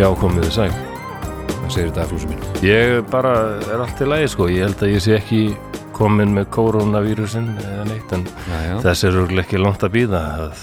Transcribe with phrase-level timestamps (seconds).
[0.00, 0.70] Já, komið þið sæl.
[1.50, 2.44] það segir þetta flúsum mín.
[2.64, 3.32] Ég bara
[3.68, 5.40] er allt í lagi sko, ég held að ég sé ekki
[5.92, 8.76] komin með koronavírusin eða neitt, en Já, já.
[8.86, 10.62] þess er örgulega ekki langt að býða að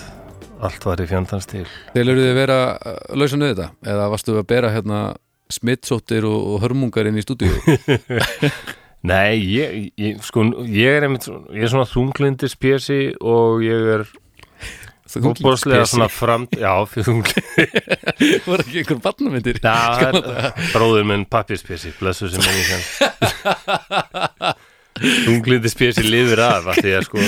[0.65, 1.67] allt var í fjandans til.
[1.93, 3.69] Þeir þið vera uh, lausa niður þetta?
[3.93, 5.01] Eða varstu að bera hérna
[5.53, 7.53] smittsóttir og, og hörmungar inn í stúdíu?
[9.11, 14.09] Nei, ég, ég, sko, ég er einmitt, ég er svona þunglindi spjösi og ég er
[15.11, 17.65] fótborslega svona fram, já, þunglindi.
[18.49, 19.59] Var ekki einhver barnamyndir?
[19.63, 20.11] Já,
[20.73, 22.81] bróður minn pappispjösi, blessu sem minni sem.
[24.97, 27.25] Þunglindi spjösi lifir af, af því að sko,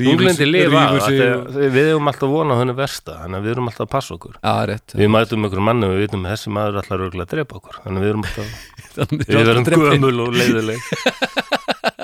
[0.00, 3.86] Þunglindi lifa af, að við hefum alltaf vonað henni versta, þannig að við erum alltaf
[3.86, 4.34] að passa okkur.
[4.40, 4.96] Já, rétt.
[4.98, 7.60] Við mætum okkur manni og við vitum að þessi maður er alltaf örgulega að drepa
[7.60, 8.48] okkur, þannig að við erum alltaf,
[9.30, 9.86] við drepin.
[9.86, 10.80] gömul og leiðileg.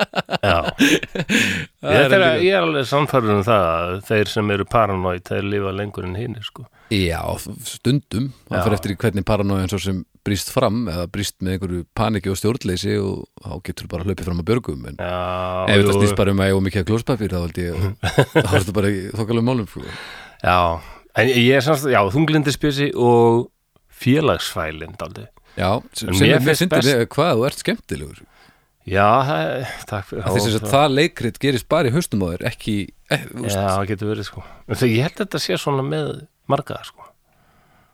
[0.43, 0.57] Já,
[1.83, 5.45] Það ég er ég er alveg samfærður um það að þeir sem eru paranoid, þeir
[5.51, 6.65] lifa lengur en hinn, sko.
[6.93, 7.19] Já,
[7.67, 8.31] stundum.
[8.49, 12.37] Það fyrir eftir hvernig paranoiðan svo sem brýst fram eða brýst með einhverju paniki og
[12.39, 14.83] stjórnleysi og þá getur bara hlaupið fram að björgum.
[14.91, 15.15] En Já,
[15.73, 17.87] ef jú, snýst bara um að ég og mikið klóspapír þá held ég,
[18.35, 19.67] þá er þetta bara þokkalum málum.
[19.71, 19.83] Sko.
[20.43, 20.57] Já,
[21.23, 23.47] en ég er samst, já, þunglindisbjösi og
[24.03, 25.25] félagsfælinn, daldi.
[25.57, 28.23] Já, sem finnst finnst best- hvað þú ert skemmtilegur.
[28.83, 30.25] Já, það er, takk fyrir.
[30.27, 32.73] Þess að Já, það leikrit gerist bara í haustum á þér, ekki,
[33.15, 34.43] eh, Já, það getur verið, sko.
[34.67, 36.09] Þegar ég held að þetta sé svona með
[36.51, 37.07] marga, sko.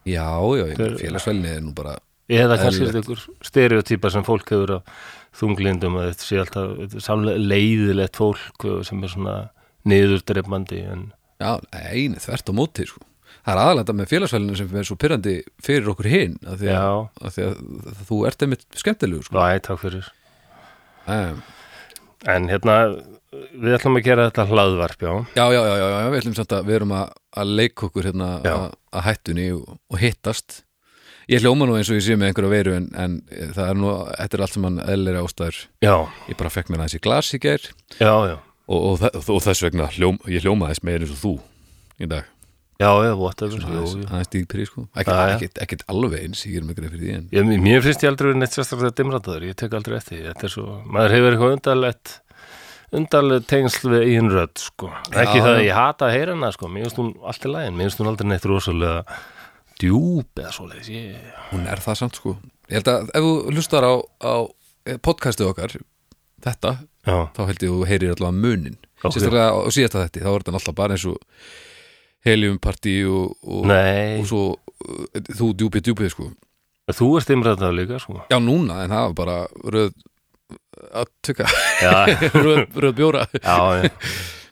[0.10, 0.26] já,
[0.58, 0.66] já,
[0.98, 2.00] félagsvelni er nú bara,
[2.30, 3.08] Eða kannski Eðlilegt.
[3.10, 5.06] einhver stereotýpa sem fólk hefur af
[5.40, 9.36] þunglindum að þetta sé alltaf þetta er samlega leiðilegt fólk sem er svona
[9.90, 11.06] niðurdreifmandi en
[11.42, 13.02] já, eini, þvert á móti, sko.
[13.46, 17.02] Það er aðalega með félagsvelinu sem er svo pyrrandi fyrir okkur hinn, af því að,
[17.30, 17.60] af því að
[18.10, 19.38] þú ert einmitt skemmtilegur, sko.
[19.42, 20.10] Æ, takk fyrir.
[21.09, 21.42] Um,
[22.28, 22.74] En hérna,
[23.56, 25.12] við ætlum að gera þetta hlaðvarp, já.
[25.38, 28.08] já, já, já, já, já, við ætlum samt að við erum að, að leika okkur
[28.09, 28.66] hérna að,
[29.00, 30.58] að hættunni og, og hittast.
[31.30, 33.16] Ég hljóma nú eins og ég sé með einhverja veiru en, en
[33.56, 35.59] það er nú, þetta er allt sem hann eðlir ástæður.
[35.86, 35.94] Já,
[36.28, 37.40] Ég bara fekk mér aðeins í glas í
[38.34, 38.36] já.
[38.68, 41.34] og, og, og þess vegna hljóm, ég hljómaðist meir eins og þú
[42.02, 42.28] í dag.
[42.80, 43.60] Já, já, whatever.
[43.60, 44.06] Jú.
[44.08, 47.84] aðeins dýpri sko ekkert, alveg eins, ég er með greið fyrir því en Ég, mér
[47.84, 50.22] finnst ég aldrei verið neitt sérstaklega dimrataður, ég tek aldrei eftir því.
[50.30, 52.14] Þetta er svo, maður hefur eitthvað undarlegt
[53.00, 54.88] undarleg tengsl við einn rödd, sko.
[55.12, 56.72] Ekki Já, það að ég hata að heyra hana, sko.
[56.72, 59.04] Mér finnst hún allt í lægin, mér finnst hún aldrei neitt rosalega
[59.80, 60.90] djúp eða svoleiðis.
[60.96, 61.30] Ég...
[61.54, 62.36] hún er það samt sko
[62.70, 64.34] ég held að ef þú hlustar á, á
[65.06, 65.76] podcastið okkar
[66.44, 66.74] þetta,
[67.08, 69.14] Já, þá held ég að þú heyrir allavega munin Ok.
[69.16, 71.18] sérstaklega á síðasta þetta, þá er þetta alltaf bara eins og
[72.28, 76.30] heliumpartí og, og, og svo uh, þú djúpið djúpið sko
[76.90, 78.24] þú ert dimrataður líka, sko.
[78.31, 79.38] já núna, en það var bara
[79.75, 79.91] röð
[80.97, 81.46] að tukka,
[82.46, 83.91] röð, röð bjóra já, já.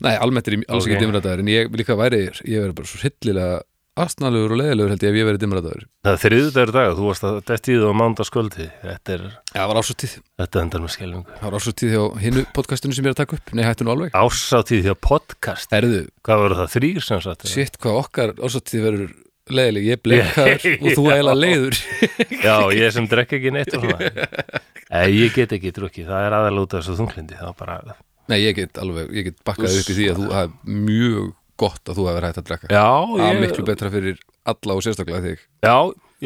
[0.06, 0.92] nei, almennt er ég alls Ok.
[0.92, 3.58] ekki dimrætaður en ég líka væri, ég verið bara svo hryllilega
[4.04, 7.26] astnalegur og leðilegur held ég ef ég verið dimrætaður Það er þriðudagur dag, þú varst
[7.28, 8.68] að dætt í það á mándaskvöldi.
[8.84, 11.38] Þetta er, Já, það var ásóttíð þetta endar með skelfingu.
[11.38, 13.54] Það var ásóttíð hjá hinnu podcastinu sem ég er að taka upp.
[13.58, 14.18] Nei, hættu nú alveg.
[14.18, 15.74] Ásáttíð hjá podcast.
[15.76, 17.48] Herðu, Hvað voru það, þrýr sem sagt?
[17.52, 19.14] shit, hvað okkar ásóttíð verður
[19.48, 19.88] leiðileg.
[19.92, 20.54] Ég bleikar
[20.84, 21.80] og þú eiginlega leiður.
[22.48, 23.78] Já, ég sem drekk ekki neitt.
[24.88, 25.74] Nei, ég get ekki
[27.58, 27.82] bara,
[28.28, 31.28] Nei, ég get alveg, ég get bakkað upp í því að þú er mjög
[31.60, 32.70] gott að þú hefur hægt að drekka.
[32.74, 32.88] Já,
[33.22, 35.44] ég, miklu betra fyrir alla og sérstaklega þig.
[35.66, 35.78] Já,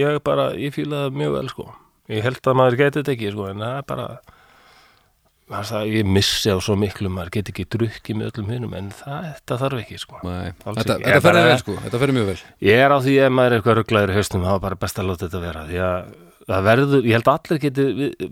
[0.01, 1.68] ég bara, ég fíla það mjög vel, sko.
[2.12, 4.07] Ég held að maður geti þetta ekki, sko, en það er bara,
[5.51, 9.30] það, ég missi á svo miklu, maður geti ekki drukkið með öllum hinum, en það,
[9.30, 10.19] þetta þarf ekki, sko.
[10.28, 12.42] Nei, þetta, þetta ferði vel sko, þetta ferði mjög vel.
[12.68, 15.01] Ég er á því ef maður er eitthvað rugglaður í haustum þá er bara best
[15.01, 16.12] að láta þetta vera því að
[16.47, 17.85] það verður, ég held að allir geti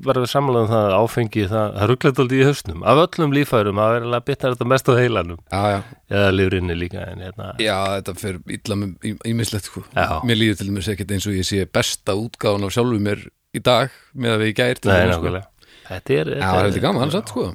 [0.05, 3.81] verður samanlega um það að áfengi það, það rugglaður aldrei í haustum, af öllum lífærum
[3.83, 5.41] að vera að bitna þetta mest á heilanum.
[5.51, 5.79] Já, já,
[6.15, 9.83] eða lifrinni líka en hérna, já þetta fer illa með ímislegt sko.
[10.29, 13.23] Mér líður til dæmis ekkert eins og ég sé besta útgáðan af sjálfu mér
[13.55, 15.45] í dag með að við í gær til nei, dæmis, sko.
[15.89, 17.47] Þetta er, Já, það heldur gaman, satt sko.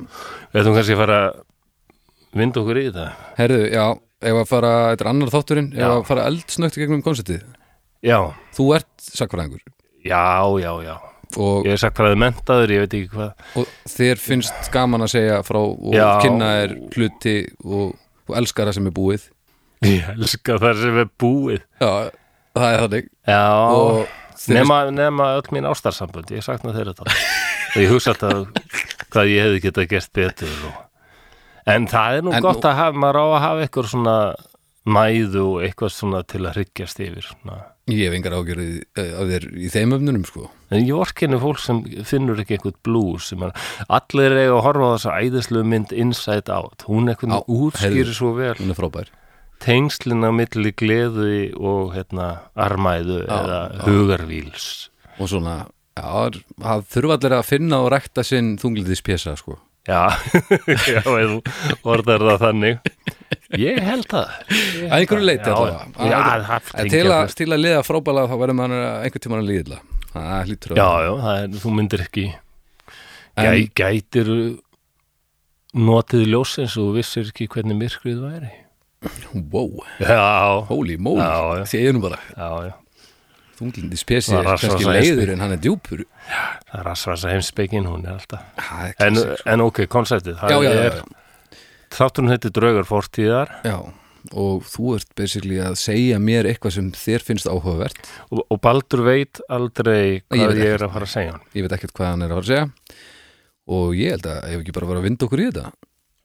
[0.51, 1.37] Við ætlum kannski að fara að
[2.35, 3.05] vinda okkur í þetta.
[3.39, 3.85] Herðu, já,
[4.25, 5.91] ef að fara, þetta er annar þátturinn ef Já.
[5.93, 7.45] að fara eldsnögt gegnum konceptið.
[8.05, 8.19] Já,
[8.57, 9.63] Þú ert sakfræðingur
[10.05, 10.25] já,
[10.61, 10.95] já, já.
[11.41, 13.47] Og, Ég er sagt hvaðið mentaður, ég veit ekki hvað.
[13.59, 16.09] Og þér finnst gaman að segja frá og Já.
[16.23, 17.95] kynna er hluti og,
[18.29, 19.25] og elskar það sem er búið.
[19.85, 21.65] Ég elska það sem er búið.
[21.83, 21.91] Já,
[22.55, 23.11] það er þannig.
[23.33, 23.43] Já,
[23.75, 27.19] og nema, nema öll mín ástarsambönd, ég sakna þeirra þetta.
[27.75, 28.81] Og ég hugsa alltaf
[29.15, 30.81] hvað ég hefði getað gert betur og...
[31.71, 34.17] en það er nú En gott að hafa, maður á að hafa eitthvað svona
[34.85, 37.61] mæðu og eitthvað svona til að hryggjast yfir svona.
[37.93, 41.83] Ég hef engar ágjörði af þér í þeim öfnunum sko en ég orkinni fólk sem
[42.09, 43.53] finnur ekki eitthvað blues sem er,
[43.93, 48.17] allir eiga að horfa á þessa æðislu mynd Inside Out, hún Já, eitthvað útskýrir heyrðu.
[48.17, 49.13] svo vel Hún er frábær
[49.65, 51.29] tengslina milli gleðu
[51.61, 53.85] og hérna armæðu Já, eða já.
[53.87, 54.67] hugarvíls
[55.21, 55.55] og svona,
[55.95, 59.61] já, það þurfa allir að finna og rekta sinn þunglindis pjesa sko.
[59.87, 60.09] Já,
[60.91, 61.39] já, þú
[61.85, 62.95] orðar það þannig
[63.61, 64.31] Ég held það.
[64.55, 68.37] Ég að einhverju Já, já, Að- það að tengja til, að, að liða frábælega þá
[68.43, 69.79] verður maður einhvern tímann að liðla
[70.15, 70.45] það að
[70.79, 72.27] Já, já, það er, þú myndir ekki
[73.35, 74.31] En- gæ, Gætir
[75.75, 78.53] notið ljósins og þú vissir ekki hvernig myrkrið væri.
[79.53, 81.21] Wow, Já, holy moly.
[81.21, 81.65] Já, já.
[81.91, 82.75] er nú bara já, já.
[84.35, 86.05] Það er var svo kannski leiður en hann er djúpur.
[86.71, 88.47] Það er rasvasa heimsbyggin, hún er alltaf.
[88.59, 89.21] Það er En,
[89.55, 91.24] en ok, konseptið Það já, já, já, er, já,
[91.95, 93.55] þátturinn heitir Draugar fortíðar.
[93.67, 93.79] Já
[94.33, 97.99] og þú ert basically að segja mér eitthvað sem þér finnst áhugavert.
[98.31, 101.45] Og, og Baldur veit aldrei Ég hvað veit ég, er að fara að segja hann
[101.53, 103.03] ég veit ekkert hvað hann er að fara að segja.
[103.75, 105.73] Og ég held að ef ekki bara vera að vinda okkur í þetta?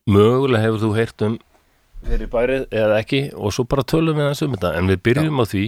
[0.10, 1.38] Mögulega hefur þú heyrt um
[2.00, 4.74] fyrir bærið eða ekki og svo bara tölum við þessu um þetta.
[4.80, 5.66] En við byrjum á því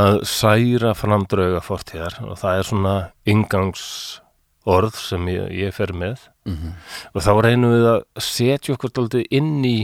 [0.00, 2.20] að særa fram drauga fortíðar.
[2.22, 2.96] Og það er svona
[3.26, 6.72] ingangsorð sem ég, ég fer með mm
[7.14, 9.76] og þá reynum við að setja okkur daldið inn í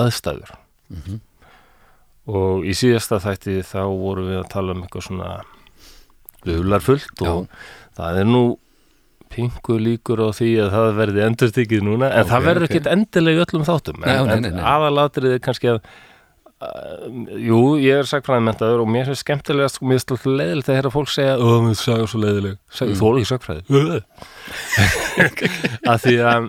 [0.00, 0.54] aðstæður
[0.90, 1.20] Mhm.
[2.28, 5.30] og í síðasta þætti þá vorum við að tala um eitthvað svona
[6.44, 7.46] auðlarfullt og
[7.96, 8.42] það er nú
[9.34, 12.70] pingu líkur á því að það verði endurstikið núna en Ok, það verður ok.
[12.70, 15.80] ekkert endilega öllum þáttum Nei, en, en aðalatrið er kannski að
[17.44, 21.10] jú, ég er sagfræðimentaður og mér finnst skemmtilegast og mér finnst alltaf leiðilegt heyra fólk
[21.12, 22.54] segja ó, mér sagði svo leiðileg,
[22.94, 23.00] Mm.
[23.00, 23.64] þú er ekki sagfræði
[25.90, 26.48] að því að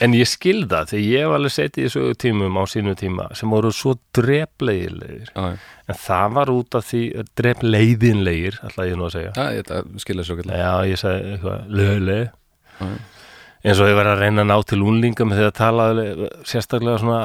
[0.00, 3.26] en ég skil það því ég hef alveg setið í sögu tímum á sínu tíma
[3.36, 3.92] sem voru svo
[5.28, 5.44] já.
[5.92, 7.02] en það var út af því
[7.42, 9.32] drepleiðinlegir ætla ég nú að segja.
[9.36, 10.72] Já, ég skilja svo ekki já,
[13.64, 16.06] eins og ég var að reyna að ná til únlingum þegar talaði
[16.46, 17.20] sérstaklega svona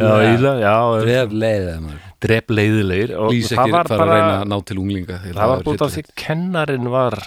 [0.00, 0.74] já, íla, já,
[1.04, 2.02] Dref leiðið maður.
[2.24, 4.46] Drepleiðilegir og það var að bara að
[5.24, 7.18] því það var út af því kennarin var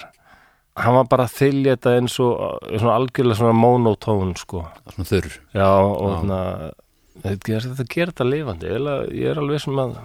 [0.77, 2.33] hann var bara að þylja þetta eins og
[2.77, 4.63] svona algjörlega svona monotón sko.
[4.93, 5.31] Svona þurr.
[5.57, 6.41] Já, og svona
[7.23, 8.73] þetta ger- þetta gerir þetta lifandi.
[9.17, 9.95] Ég er alveg sem að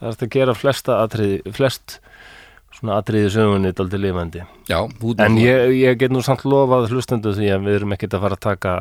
[0.00, 1.98] það er að gera flesta atriði flest
[2.78, 4.44] svona atriði sögunni daldið lifandi.
[4.70, 4.80] Já,
[5.26, 8.38] en ég, ég get nú samt lofað hlustendu því að við erum ekkert að fara
[8.40, 8.74] að taka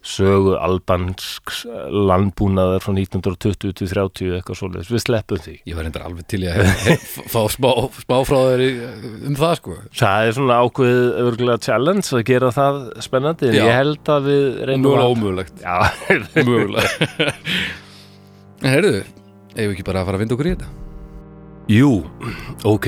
[0.00, 1.58] sögu albansks
[1.92, 5.54] landbúnaðar frá 1920 til 30 eitthvað svoleiðis, við sleppum því.
[5.68, 6.70] Ég var reyndar alveg til að
[7.28, 7.68] fá smá,
[8.00, 8.70] smá frá þér í-
[9.28, 9.76] um það sko.
[10.00, 14.48] Það er svona ákveðið örgulega challenge að gera það spennandi en ég held að við
[14.72, 15.60] reynum að ómögulegt.
[15.60, 15.76] Já,
[16.48, 17.34] Mjögulega
[18.64, 18.96] En heyrðu,
[19.52, 20.72] eigum við ekki bara að fara að vinda okkur í þetta
[21.70, 22.02] Jú,
[22.66, 22.86] ok.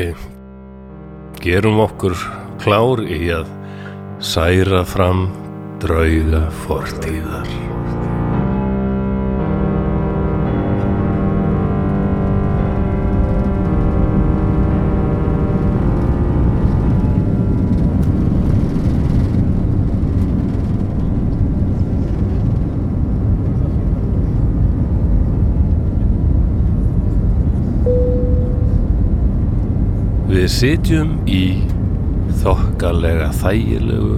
[1.39, 2.17] Gerum okkur
[2.59, 3.47] klár í að
[4.19, 5.29] særa fram
[5.85, 7.47] drauga fortíðar
[30.33, 31.43] Við sitjum í
[32.41, 34.15] þokkalega þægilegu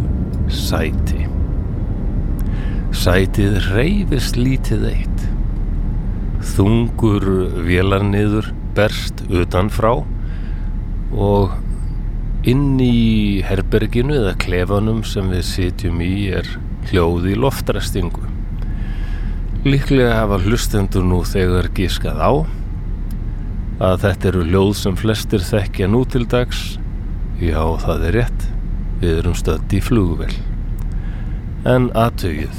[0.47, 1.25] sæti.
[2.94, 5.25] Sætið reyfist lítið eitt.
[6.54, 7.26] Þungur
[7.66, 9.97] vélarniður berst utanfrá
[11.18, 11.59] og
[12.47, 16.47] inn í herberginu eða klefanum sem við sitjum í er
[16.92, 18.23] hljóð í loftræstingu.
[19.66, 22.33] Líklega hafa hlustendur nú þegar giskað á
[23.83, 26.75] að þetta eru ljóð sem flestir þekkja nú til dags.
[27.43, 28.50] Já það er rétt.
[29.00, 30.33] Við erum stödd í flugvel
[31.64, 32.59] en aðtögið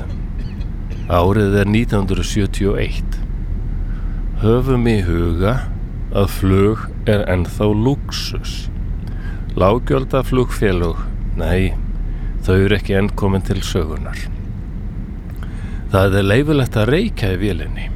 [1.14, 3.20] árið er 1971
[4.42, 5.54] höfum í huga
[6.18, 8.56] að flug er ennþá luxus
[9.54, 11.04] lágjölda flugfélug
[11.38, 11.76] nei,
[12.48, 14.26] þau eru ekki enn komin til sögunar
[15.94, 17.92] það er leifilegt að reykja í vélinni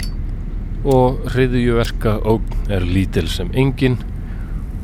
[0.87, 3.97] og hriðjuverka ógn er lítil sem engin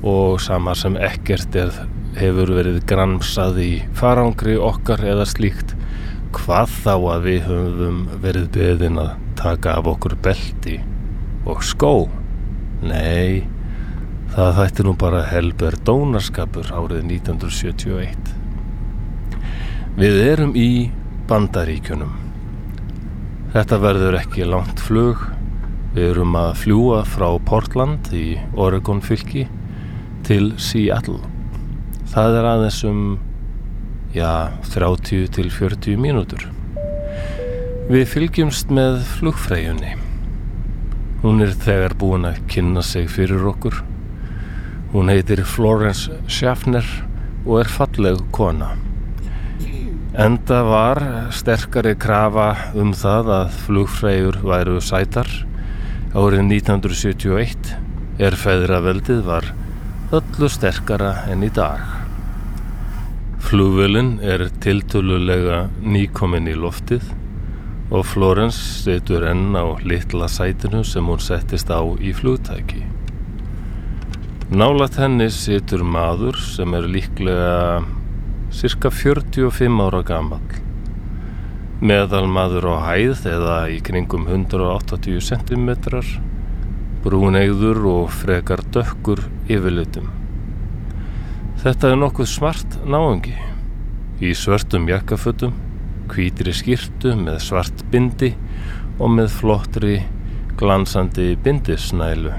[0.05, 1.71] og sama sem ekkert er,
[2.19, 5.73] hefur verið gramsað í farangri okkar eða slíkt.
[6.35, 10.79] Hvað þá að við höfum verið beðin að taka af okkur belti
[11.47, 11.93] og skó?
[12.83, 13.45] Nei
[14.35, 18.33] það þætti nú bara helber dónarskapur árið 1971
[19.95, 20.91] við erum í
[21.29, 22.11] bandaríkjunum.
[23.55, 25.21] Þetta verður ekki langt flug
[25.95, 29.47] Við erum að fljúa frá Portland í Oregon fylki
[30.27, 31.21] til Seattle.
[32.11, 33.03] Það er aðeins um,
[34.15, 36.49] já, 30 til 40 mínútur.
[37.87, 39.95] Við fylgjumst með flugfreyjunni
[41.25, 43.79] Hún er þegar búin að kynna sig fyrir okkur.
[44.91, 46.85] Hún heitir Florence Schaffner
[47.47, 48.67] og er falleg kona.
[50.13, 51.01] Enda var
[51.33, 55.31] sterkari krafa um það að flugfræjur væru sætar.
[56.15, 57.73] Árið 1971
[58.23, 59.49] er feðraveldið var
[60.15, 61.81] öllu sterkara enn í dag.
[63.43, 67.11] Flugvölinn er tiltölulega nýkominn í loftið
[67.91, 72.85] og Florence setur enn á litla sætinu sem hún settist á í flugtæki.
[74.55, 77.83] Nálat henni setur maður sem er líklega
[78.55, 80.64] cirka 45 ára gammal.
[81.83, 85.65] Meðal maður á hæð eða í kringum 180 cm,
[87.03, 89.19] brúnegður og frekar dökkur
[89.51, 90.07] yfirlitum.
[91.59, 93.35] Þetta er nokkuð smart náengi
[94.23, 95.51] í svörtum jakkafötum,
[96.13, 98.31] hvítri skýrtu með svart bindi
[98.95, 99.97] og með flottri
[100.55, 102.37] glansandi bindisnælu.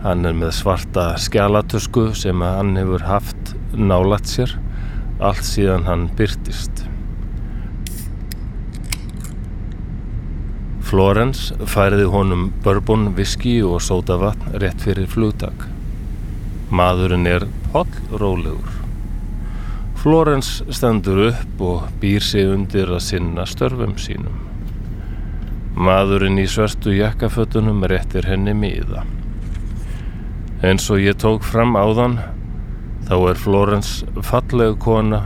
[0.00, 4.56] Hann er með svarta skjálatösku sem hann hefur haft nálat sér
[5.20, 6.86] allt síðan hann byrtist.
[10.84, 15.64] Florence færiði honum bourbon, whisky og sótavatn rétt fyrir flugtak.
[16.68, 18.74] Maðurinn er hollrólegur.
[20.02, 24.36] Florence stendur upp og býr sig undir að sinna störfum sínum.
[25.74, 29.06] Maðurinn í svörstu jakkafötunum réttir henni miða.
[30.60, 32.18] Eins og ég tók fram áðan,
[33.08, 35.24] þá er Florence falleg kona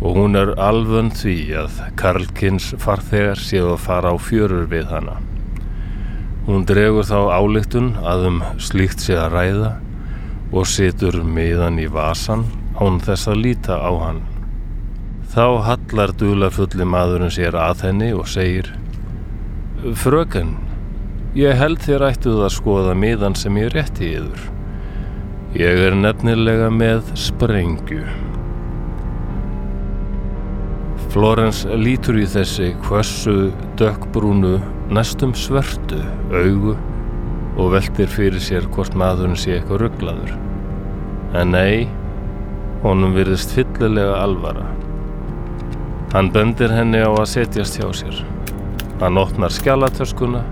[0.00, 5.16] og hún er alvön því að Karlkins farþegar séu að fara á fjörur við hana.
[6.46, 9.72] Hún dregur þá álíktun að um slíkt sé að ræða
[10.54, 12.46] og situr miðan í vasan
[12.78, 14.22] án þess að líta á hann.
[15.28, 18.70] Þá hallar dulafulli maðurinn sér að henni og segir
[19.78, 20.56] Fröken,
[21.38, 24.48] ég held þér ættuð að skoða miðan sem ég rétti yður.
[25.58, 28.27] Ég er nefnilega með sprengju.
[31.08, 33.48] Florence lítur í þessi hvössu
[33.80, 34.58] dökkbrúnu
[34.92, 36.74] næstum svörtu augu
[37.56, 40.34] og veldir fyrir sér hvort maðurinn sé eitthvað rugglaður.
[41.32, 41.88] En nei,
[42.82, 44.66] honum virðist fyllilega alvara.
[46.12, 48.20] Hann bendir henni á að setjast hjá sér.
[49.00, 50.42] Hann opnar skjálatöskuna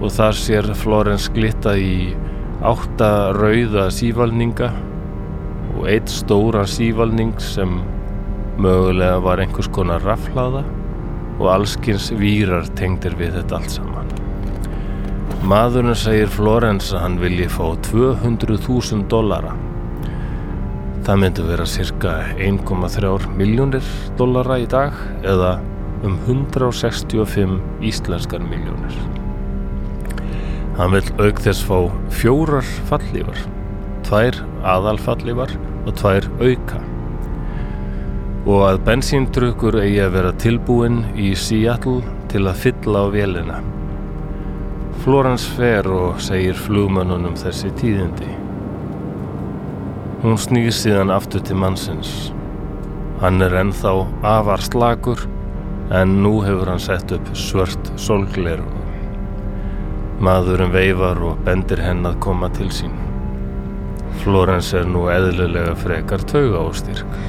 [0.00, 2.12] og þar sér Florence glitta í
[2.60, 4.68] átta rauða sívalninga
[5.78, 7.80] og eitt stóra sívalning sem
[8.60, 10.62] mögulega var einhvers konar raflaða
[11.40, 14.10] og allskins výrar tengdir við þetta allt saman.
[15.50, 19.54] Maðurinn segir Florence að hann vilji fá 200.000 dollara.
[21.06, 23.88] Það myndi vera cirka 1,3 miljónir
[24.20, 25.56] dollara í dag eða
[26.04, 27.56] um 165
[27.88, 29.00] íslenskar miljónir.
[30.76, 31.88] Hann vil auk þess fá
[32.20, 33.42] fjórar fallífar,
[34.06, 34.44] tvær
[34.76, 36.84] aðalfallífar og tvær auka
[38.50, 42.00] og að bensíndrukkur eigi að vera tilbúin í Seattle
[42.32, 43.58] til að fylla á vélina.
[45.04, 48.30] Florence fer og segir flugmannunum þessi tíðindi.
[50.24, 52.10] Hún snýr síðan aftur til mannsins.
[53.22, 53.94] Hann er ennþá
[54.26, 55.22] afar slagur
[55.94, 58.66] en nú hefur hann sett upp svört solgleru.
[60.20, 62.96] Maðurinn veifar og bendir henn að koma til sín.
[64.24, 67.20] Florence er nú eðlulega frekar tauga og styrk.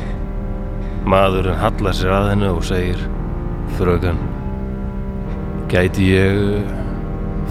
[1.01, 3.01] Maðurinn hallar sér að hennu og segir
[3.77, 4.19] Frögan
[5.71, 6.67] Gæti ég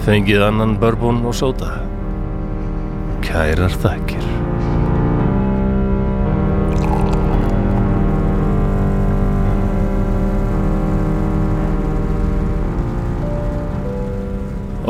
[0.05, 1.71] fengið annan bourbon og sóta?
[3.25, 4.23] Kærar þakkir.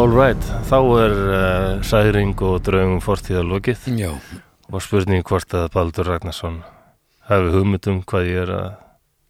[0.02, 4.12] Alright, þá er uh, særing og draugum fortíðalokið Já,
[4.72, 6.62] og spurning hvort að Baldur Ragnarsson
[7.34, 8.72] hafi hugmyndum hvað ég er að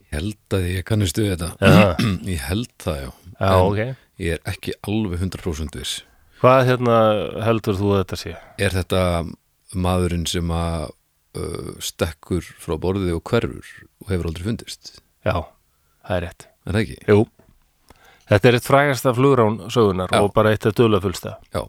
[0.05, 1.51] ég held að ég kannistu þetta.
[1.61, 1.83] Já,
[2.35, 3.09] Ég held það, já.
[3.41, 3.81] Já En ok.
[4.21, 5.93] Ég er ekki alveg 100% viss.
[6.41, 6.95] Hvað hérna
[7.45, 8.33] heldur þú að þetta sé?
[8.61, 9.01] Er þetta
[9.77, 10.89] maðurinn sem að
[11.37, 13.69] uh, stekkur frá borðið og hverfur
[14.01, 14.95] og hefur aldrei fundist?
[15.25, 15.35] Já,
[16.07, 16.47] það er rétt.
[16.65, 16.97] Er það ekki?
[17.09, 17.19] Jú,
[18.31, 20.19] þetta er eitt frægasta flugrán sögunar Já.
[20.25, 21.63] og bara eitt af dulafullsta Já,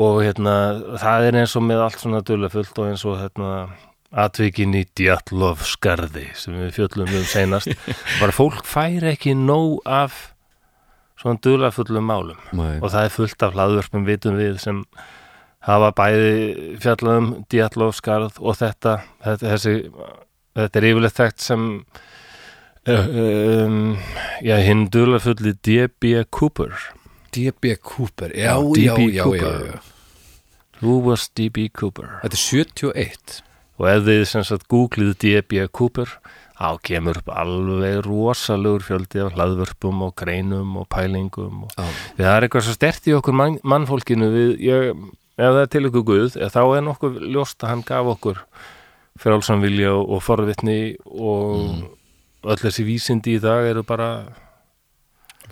[0.00, 0.54] og hérna,
[1.00, 3.52] það er eins og með allt svona dulafullt og eins og hérna
[4.10, 7.70] atvikin í Djatlov skarði sem við fjöllum um seinast
[8.18, 10.32] bara fólk færi ekki nóg af
[11.20, 12.78] svona dulafullum málum Nei.
[12.80, 14.84] og það er fullt af hlaðvörpum vitum við sem
[15.66, 19.74] hafa bæði fjallað um Djatlov skarð og þetta, þetta þessi,
[20.58, 21.66] þetta er yfirleitt þekkt sem
[22.88, 23.10] uh,
[23.66, 23.82] um,
[24.42, 26.24] já, hinn dulafulli D.B.
[26.32, 26.74] Cooper
[27.30, 27.76] D.B.
[27.76, 29.22] Cooper, já, Já, já, D.B.
[29.22, 29.80] Cooper.
[30.80, 31.68] Who was D.B.
[31.68, 32.18] Cooper?
[32.24, 33.42] Þetta er 71
[33.80, 35.64] Og ef þið sem sagt googlið D.B.
[35.72, 36.10] Cooper
[36.60, 42.34] þá kemur upp alveg rosalegur fjöldi af hlaðvörpum og greinum og pælingum og Því það
[42.34, 44.90] er eitthvað svo stert í okkur mann, mannfólkinu við, ég,
[45.40, 48.42] ef það er til ykkur guð þá er nokkuð ljóst að hann gaf okkur
[49.20, 51.88] frálsamvilja og, og forvitni og
[52.44, 54.10] öll þessi vísindi í dag eru bara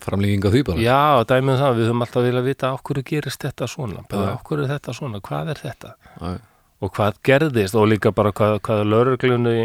[0.05, 0.85] framlýging á því bara.
[0.85, 4.71] Já, dæmið það, við höfum alltaf viljað vita okkur gerist þetta svona, bara okkur er
[4.77, 5.97] þetta svona hvað er þetta?
[6.21, 6.37] Já,
[6.79, 7.77] og hvað gerðist?
[7.79, 9.57] Og líka bara hvað, hvað lauruglunni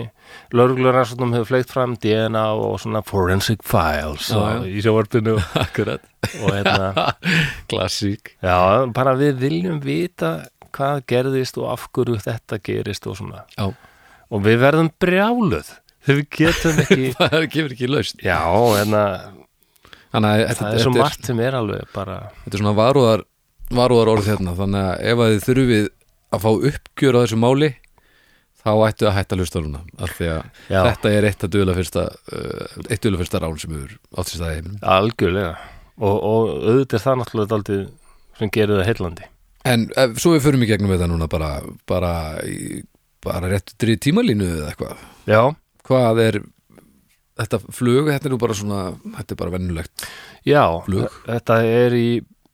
[0.56, 6.04] lauruglunarssonum hefur fleikt fram DNA og svona forensic files Já, og, í sjóvartinu Akkurat.
[6.42, 7.14] Og hérna
[7.72, 8.36] Klassík.
[8.44, 10.40] Já, bara við viljum vita
[10.74, 13.46] hvað gerðist og af hverju þetta gerist og svona.
[13.58, 13.70] Já,
[14.34, 15.68] Og við verðum brjáluð.
[16.04, 17.12] Þegar við getum ekki...
[17.20, 18.40] það gefur ekki laust Já,
[18.74, 19.04] hérna,
[20.14, 22.18] Þannig að það er svo margt sem er alveg bara...
[22.44, 23.24] þetta er svona varúðar
[23.74, 25.88] varúðar orð hérna þannig að ef að þið þurfið
[26.34, 27.70] að fá uppgjör á þessu máli
[28.64, 30.80] þá ættu að hætta hlusta núna af því að Já.
[30.88, 34.40] þetta er eitt að duðla fyrsta uh, eitt duðla fyrsta rán sem hefur átt sér
[34.40, 35.54] staði heiminum Algjörlega.
[36.00, 37.84] Og, og auðvitað er það náttúrulega daldið
[38.40, 39.28] sem gerir það heillandi.
[39.70, 41.52] En ef, svo við förum í gegnum þetta núna bara
[41.88, 42.14] bara,
[43.24, 45.42] bara rétt drið tímalínu eða eitthvað Já,
[45.88, 46.40] hvað er
[47.40, 48.80] þetta flug, þetta er nú bara svona
[49.20, 50.06] þetta er bara vennulegt
[50.46, 51.16] já, Flug.
[51.28, 52.08] þetta er í,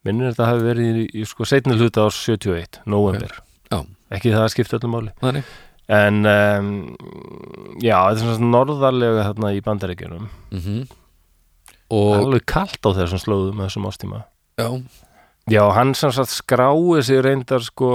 [0.08, 3.40] minnir þetta hafi verið í, í sko seinni hluta ás 71, november.
[3.70, 5.16] Já, Ekki það að skipta öllum máli.
[5.24, 5.58] þannig
[5.90, 6.68] En, um,
[7.82, 10.28] já, þetta er svona norðarlega þarna í bandaríkjunum.
[10.54, 10.82] mm
[11.90, 14.20] og alveg kalt á þessum slóðum þessum ástíma
[14.62, 14.68] já,
[15.50, 17.90] já, hann sem sagt skrái sig reyndar sko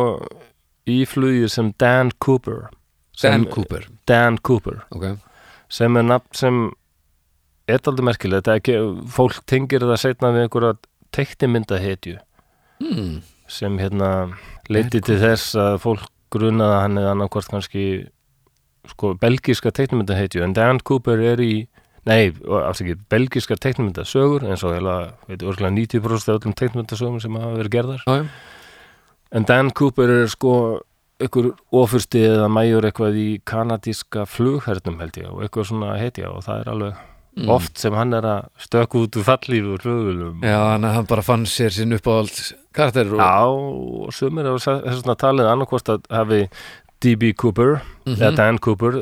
[0.91, 2.69] í flugið sem Dan Cooper.
[3.17, 3.87] Dan sem, Cooper.
[4.09, 4.83] Dan Cooper.
[4.93, 5.15] Ok,
[5.73, 6.59] sem er nafn sem
[7.71, 8.51] er aldrei merkilegt.
[8.51, 8.77] Er ekki,
[9.09, 10.75] fólk tengir það setna við einhverja
[11.15, 12.19] teiknimynda hetju
[12.83, 13.23] hmm.
[13.49, 14.11] sem hérna
[14.72, 17.85] leiti til þess að fólk grunaði að hann eða annarkvort kannski
[18.90, 21.55] sko belgíska teiknimynda hetju en Dan Cooper er í
[22.09, 24.96] nei, afsakið, belgískar teiknumyndasögur eins og heila,
[25.29, 28.05] veit, örgulega 90% af öllum teiknumyndasögum sem hafa verið gerðar.
[28.05, 28.27] Já,
[29.35, 30.55] en Dan Cooper er sko
[31.24, 36.44] ykkur ofursti eða mæjur eitthvað í kanadíska flughernum held ég og eitthvað svona hetja og
[36.44, 37.03] það er alveg
[37.37, 37.49] Mm.
[37.51, 41.23] oft sem hann er að stökku út úr fallífi úr flugulum já að hann bara
[41.27, 42.37] fann sér sinn upp á allt
[42.73, 43.42] karakter og Já,
[44.07, 46.49] og sumir sa- þess vegna talið annarkvort að hafi
[47.03, 47.33] D.B.
[47.35, 48.14] Cooper Mhm.
[48.23, 49.01] eða Dan Cooper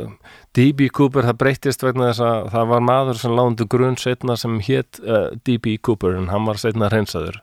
[0.56, 0.88] D.B.
[0.88, 4.98] Cooper það breyttist vegna þess að það var maður sem lándu grunn setna sem hétt
[5.04, 5.76] uh, D.B.
[5.82, 7.36] Cooper en hann var setna hreinsaður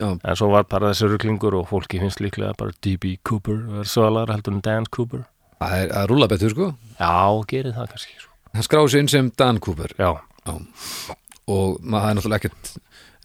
[0.00, 0.18] Já.
[0.18, 3.16] en svo var bara þessi ruglingur og fólki finnst líklega bara D.B.
[3.22, 5.24] Cooper er svalar heldur en Dan Cooper
[5.62, 8.33] það er að rúla betur sko Já, gerir það kannski svo.
[8.54, 9.94] Hann skráði sig inn sem Dan Cooper.
[9.98, 10.10] Já,
[11.44, 12.74] og maður það er náttúrulega ekkert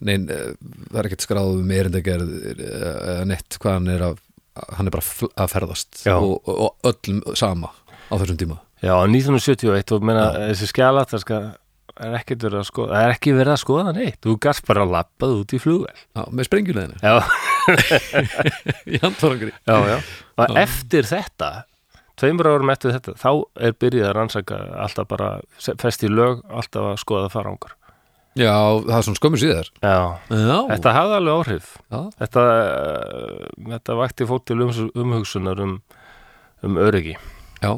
[0.00, 0.50] nein, eh,
[0.90, 4.18] það er ekkert skráð um erindagerð eða neitt hvað hann er að
[4.76, 6.02] hann er bara að ferðast.
[6.04, 6.16] Já.
[6.18, 7.70] og, og, og öllum sama
[8.10, 8.60] á þessum tíma.
[8.80, 11.42] Já 1971 og meina þessi skjala það skal
[12.00, 14.18] er ekki verið að skoða, það er ekki verið að skoða neitt.
[14.24, 17.12] Þú gast bara að lappað út í flugvel já, með sprengjuleginu Já,
[19.70, 19.98] já, já.
[20.40, 21.50] og eftir þetta
[22.20, 23.30] tveimur árum eftir þetta þá
[23.68, 25.30] er byrjað að rannsaka alltaf bara
[25.80, 27.76] fest í lög, alltaf að skoða farangur
[28.38, 28.52] já,
[28.86, 29.70] það er svona skömmu síðar.
[29.82, 29.96] Já,
[30.30, 31.70] já, þetta hafði alveg áhrif.
[31.90, 32.44] Já, þetta,
[33.72, 34.70] þetta vakti fólk til um,
[35.02, 35.74] umhugsunar um,
[36.66, 37.16] um öryggi.
[37.60, 37.72] Já,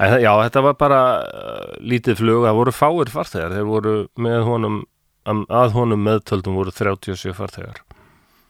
[0.00, 3.54] en, já, þetta var bara uh, lítið flug, það voru fáir farþegar.
[3.58, 4.80] Þeir voru með honum
[5.28, 7.84] am- að honum meðtöldum voru 37 farþegar.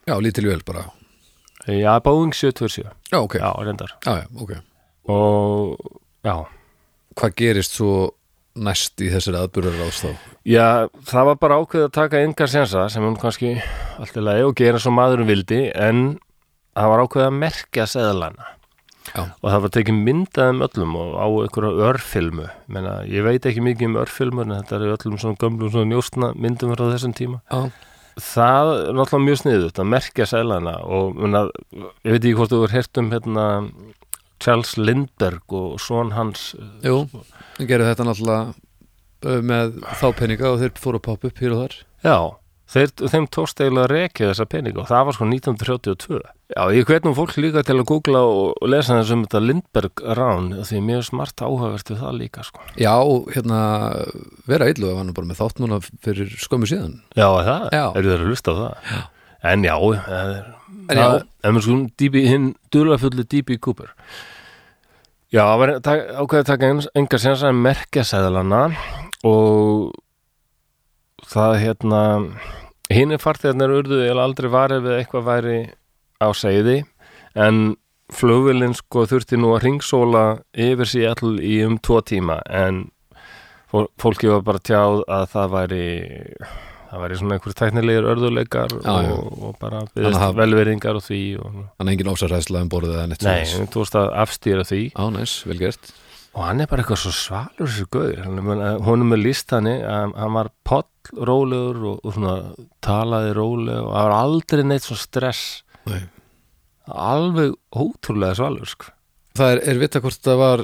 [0.08, 0.86] Já, lítil vel bara.
[1.68, 3.92] Já, Boeing 727 já, ok, já, reyndar.
[4.06, 4.56] Já, já, ok
[5.10, 5.76] og
[6.26, 6.34] já,
[7.18, 7.94] hvað gerist svo
[8.60, 10.08] næst í þessari aðburðar þá?
[10.48, 10.68] Já,
[11.06, 13.56] það var bara ákveð að taka engar sensa sem hún kannski
[14.00, 16.16] allt í lagi og gera svo maðurum vildi en
[16.74, 18.56] það var ákveð að merkja seðlana.
[19.10, 19.24] Já.
[19.40, 22.48] og það var tekið myndaðum öllum og á einhverja örfilmu.
[22.70, 26.28] Menna, ég veit ekki mikið um örfilmur en þetta er öllum svona gömlum svona njóstna
[26.38, 27.40] myndum frá þessum tíma.
[27.50, 27.72] Já,
[28.20, 31.42] það er náttúrulega mjög sniðut að merkja seðlana og menna,
[32.06, 33.46] ég veit ekki hvort þú er hert um hérna,
[34.40, 36.50] Charles Lindbergh og son hans
[36.86, 37.04] jú,
[37.58, 41.56] það gerir þetta náttúrulega uh, með þá peninga og þeir fóru að poppa upp hér
[41.56, 42.16] og þar Já,
[42.72, 46.20] þeir, þeim tókst eiginlega að rekja þessa peninga og það var sko 1932.
[46.50, 50.48] Já, ég hvetnum fólk líka til að googla og, lesa þess um þetta Lindberg rán
[50.66, 52.64] því er smart áhugavert við það líka sko.
[52.80, 52.96] já,
[53.36, 53.60] hérna,
[54.50, 57.68] vera illu ef hann bara með þátt núna fyrir skömmu síðan Já, það,
[58.00, 58.92] eru þeir að hlusta á það?
[58.96, 59.00] Já.
[59.42, 59.74] En já,
[60.90, 61.22] En já.
[61.44, 63.88] en sko hinn dulafullu DB Cooper.
[65.32, 65.70] Já, það var
[66.20, 68.62] ákveðið að taka en- enga sensa að merkja sæðalana
[69.24, 69.92] og
[71.30, 72.00] það hérna
[72.90, 75.58] hinn er farþegarnir urðu eða aldrei varið við eitthvað væri
[76.20, 76.84] á segði
[77.36, 77.76] en
[78.10, 80.24] flugvillin sko þurfti nú að ringsóla
[80.58, 82.90] yfir sér all í um tvo tíma en
[83.70, 85.86] fó- fólki var bara tjáð að það væri
[86.90, 89.14] það væri svona einhver tæknilegir örðuleikar Já, já.
[89.14, 92.70] og, og bara Þannig byggðist að- velveringar og því og, Hann er engin ósaræðsla um
[92.72, 94.80] borðið eða neitt nei, þú veist að afstýra því.
[94.98, 95.92] Á, næs, vel gert.
[96.30, 98.26] Og hann er bara eitthvað svo svalur þessu gauður.
[98.86, 100.86] Hún er með list hann hann var poll
[101.26, 102.34] rólegur og, og svona
[102.84, 105.44] talaði róleg og það var aldrei neitt svona stress.
[105.90, 106.02] Nei.
[106.90, 108.90] alveg ótrúlega svalur sko.
[109.38, 110.62] Það er, er vita hvort það var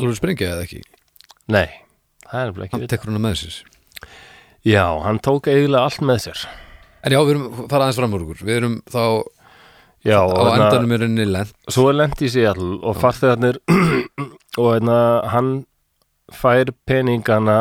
[0.00, 0.80] alveg sprengja eða ekki?
[1.52, 1.66] Nei,
[2.24, 3.58] það er ekki Hann vita tekur hana með sér
[4.66, 6.42] já, hann tók eiginlega allt með sér.
[7.04, 8.42] En já, við erum fara aðeins fram úr okkur.
[8.44, 9.04] Við erum þá
[10.04, 11.54] já, á hérna, endanum er henni lent.
[11.72, 13.60] Svo er lent í Seattle og farþegarnir
[14.60, 14.98] og hérna
[15.32, 15.52] hann
[16.30, 17.58] fær peningana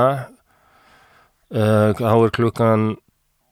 [1.55, 2.89] uh, þá er klukkan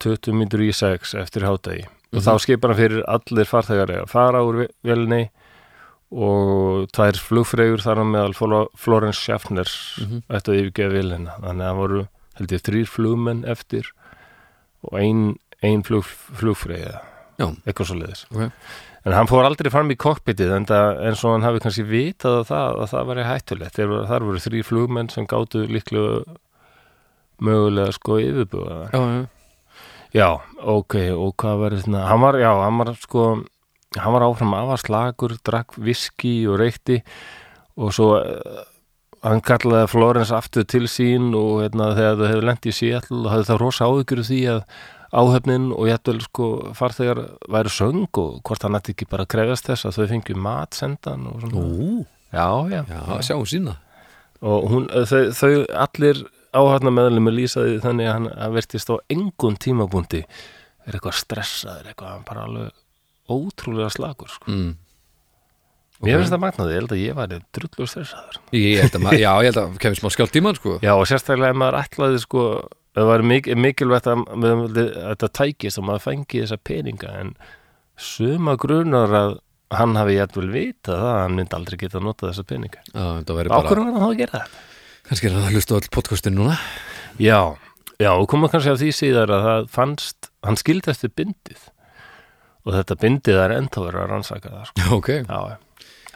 [0.03, 1.87] 20 minnur í 6 eftir hádegi.
[2.15, 5.25] Og þá skipar hann fyrir allir farþegar að fara úr velni
[6.07, 9.67] og tvær flugfreygur þar á meðal Flo- Florence Schaffner
[9.99, 10.21] Mhm.
[10.31, 12.03] ættu að yfirgefa vilina þannig að það voru
[12.37, 13.91] held ég þrýr flugmenn eftir
[14.87, 15.21] og ein,
[15.65, 16.05] ein flug,
[16.37, 16.99] flugfreyja
[17.37, 17.47] Já.
[17.65, 18.51] eitthvað svo leiðis Ok.
[19.07, 22.47] en hann fór aldrei fram í kokpitið en eins og hann hafi kannski vitað að
[22.51, 26.37] það, að það var hættulegt þar voru þrýr flugmenn sem gátu líklega
[27.43, 29.25] mögulega sko yfirbúða Já, já,
[30.15, 30.29] Já,
[30.63, 32.05] ok, og hvað var þetta?
[32.07, 33.23] Hann var, já, hann var sko,
[33.99, 37.01] hann var áfram afaslagur, drakk viski og reykti
[37.77, 38.13] og svo
[39.31, 43.31] hann kallaði Florence aftur til sín og hérna, þegar þau hefur lent í Seattle og
[43.33, 44.61] hafði það rosa af því að
[45.17, 49.69] áhöfnin og jættul sko farþegar væri söng og hvort hann ætti ekki bara að krefjast
[49.69, 51.63] þess að þau fengju mat sendan og svona.
[51.63, 52.81] Ú, Já, já.
[52.83, 53.77] já, sjáum sína
[54.43, 56.19] Og hún, þau, þau allir
[56.53, 60.19] áhafna meðlum lýsaði þannig að hann verðist á engun tímabúndi
[60.87, 62.75] er eitthvað stressaður, eitthvað bara alveg
[63.31, 64.51] ótrúlega slagur sko.
[64.51, 64.75] mm.
[66.05, 68.35] Mér finnst það magnaði, ég held að ég væri drullu stressaður.
[68.53, 71.55] Ég held að, já, ég held að kemur smá skjált tíman sko Já, og sérstaklega
[71.55, 72.43] ef maður ætlaði sko,
[72.97, 77.31] það var mik mikilvægt að, að, að þetta tækist og maður fengi þessa peninga en
[77.97, 79.37] suma grunar að
[79.73, 82.83] hann hafi jætvel vitað það að hann myndi aldrei geta notað þessa peninga.
[82.93, 84.59] Já, þetta væri bara Ákvörðu var hann að gera það?
[85.07, 86.59] Kannski er hann að hlusta all podcastin núna
[87.17, 87.39] Já,
[87.97, 90.61] já, og koma kannski af því síðar að það fannst, hann
[91.17, 91.65] bindið
[92.67, 94.83] og þetta bindið er ennþá verið að rannsaka það sko.
[94.83, 95.57] Já, ok Já,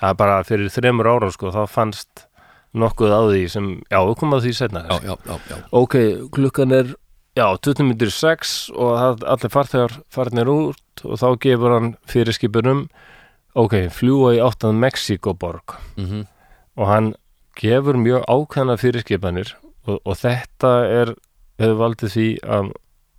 [0.02, 2.26] það er bara fyrir þremur ára sko, þá fannst
[2.74, 5.58] nokkuð á því sem, já, við komum að því setna Já, já, já, já.
[5.76, 5.96] Ok,
[6.36, 6.94] klukkan er,
[7.38, 8.92] já, 20 minnir 6 og
[9.28, 12.86] allir farþegar farnir út og þá gefur hann fyrirskipunum
[13.60, 16.28] ok, fljúa í áttað Mexikoborg mm
[16.80, 17.10] og hann
[17.60, 19.50] gefur mjög ákveðna fyrirskipanir
[19.84, 21.10] og, og þetta er
[21.60, 22.70] hefur valdið því að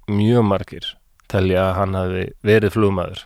[0.09, 0.87] mjög margir
[1.31, 3.21] telja að hann hafi verið flugmaður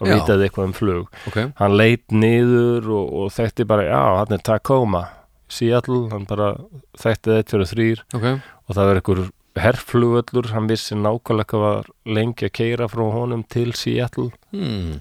[0.00, 0.14] og Já.
[0.18, 1.06] vitaði eitthvað um flug.
[1.30, 5.04] Ok, hann leit niður og, og þekkti bara, já, hann er Tacoma
[5.48, 6.52] Seattle, hann bara
[6.98, 8.24] þekkti þetta fyrir þrýr ok.
[8.66, 9.20] Og það var einhver
[9.56, 11.86] herflugvöllur, hann vissi nákvæmlega hvað var
[12.18, 14.30] lengi að keira frá honum til Seattle.
[14.52, 14.98] Hmm.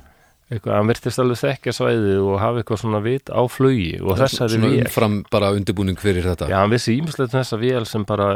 [0.54, 4.60] eitthvað, hann virtist alveg þekkja svæðið og hafa eitthvað svona vit á flugi og þessari
[4.60, 4.84] Svona vél.
[4.86, 6.48] umfram bara undirbúning fyrir þetta.
[6.54, 8.30] Já, hann vissi ímislegt um þessa vél sem bara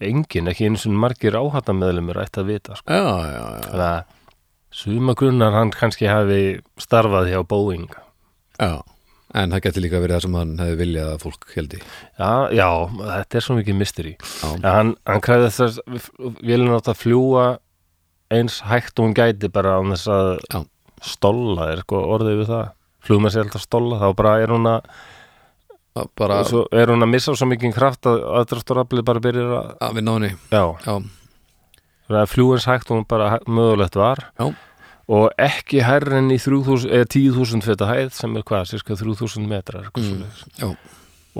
[0.00, 2.86] engin, ekki einu svona margir áhattameðlumir ætti að vita, sko.
[2.88, 4.16] Já, já, já, Þannig að
[4.70, 7.88] suma grunnar hann kannski hafi starfað hjá Boeing.
[8.60, 8.80] já
[9.30, 11.78] En það getur líka verið það sem hann hefði viljað að fólk heldi
[12.18, 12.66] Já, já,
[12.98, 13.76] þetta er svo mikið
[14.64, 16.00] Ja, hann, hann kræði þess að
[16.42, 17.44] vélina átt að fljúa
[18.34, 20.58] eins hægt og hún gæti bara án þess að Já.
[21.14, 22.66] stolla, er sko orðið við það.
[23.00, 24.90] Að segja alltaf stolla, þá bara er hún að,
[26.18, 26.40] bara
[26.82, 30.14] er hún að missa svo mikið kraft að aðdrafturaflið bara byrjar að, að vinna á
[30.18, 30.94] henni já, Já,
[32.10, 34.24] það er fljúins hægt og bara mögulegt var.
[34.40, 34.50] Já.
[35.10, 39.48] og ekki hærri en í 3000 eða 10.000 feta hæð sem er hvað, cirka 3000
[39.50, 40.76] metrar Mm,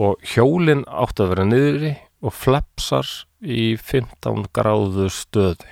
[0.00, 3.06] og hjólin átt að vera niðri og flapsar
[3.42, 5.70] í 15 gráðu stöði.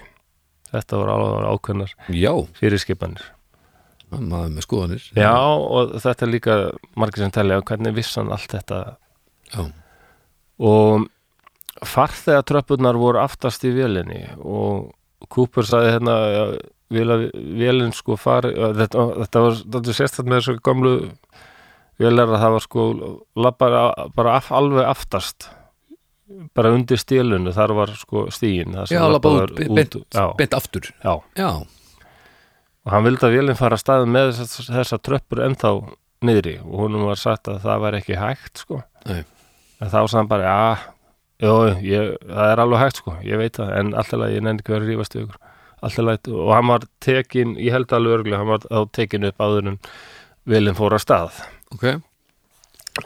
[0.71, 1.93] Þetta var alveg ákveðnar
[2.59, 3.25] fyrirskipanir.
[4.11, 5.05] Maður með skoðanir.
[5.19, 6.57] Já og þetta er líka
[6.97, 8.79] margir sem telja hvernig vissan allt þetta?
[9.53, 9.67] Já,
[10.59, 11.09] og
[11.87, 14.91] farþegatröppurnar voru aftast í vélinni og
[15.29, 16.57] Cooper sagði hérna að
[16.89, 19.59] vélinn sko fari þetta, þetta var
[19.93, 20.93] sérstætt með þessu gamlu
[22.01, 22.85] vélar að það var sko
[23.37, 23.79] labbar
[24.17, 25.49] bara af, alveg aftast
[26.57, 30.91] bara undir stílunu þar var sko stíin já labba út, beint, já, beint aftur.
[31.05, 31.51] Já, Já,
[32.85, 35.73] og hann vildi að vélinn fara að staði með þessar, þessar tröppur ennþá
[36.29, 38.83] niðri og honum var sagt að það var ekki hægt sko.
[39.09, 39.23] Nei.
[39.79, 40.95] en þá sagði hann bara, já
[41.39, 41.53] Jó,
[41.87, 44.89] ég, það er alveg hægt sko, ég veit það, en alltaf ég nenni ekki verið
[44.89, 45.37] að rífast við ykkur.
[45.87, 49.39] alltaf lægt og hann var tekin, ég held alveg örgulega hann var þá tekin upp
[49.39, 49.77] áður en
[50.51, 51.39] velin fór að stað.
[51.77, 51.85] Ok,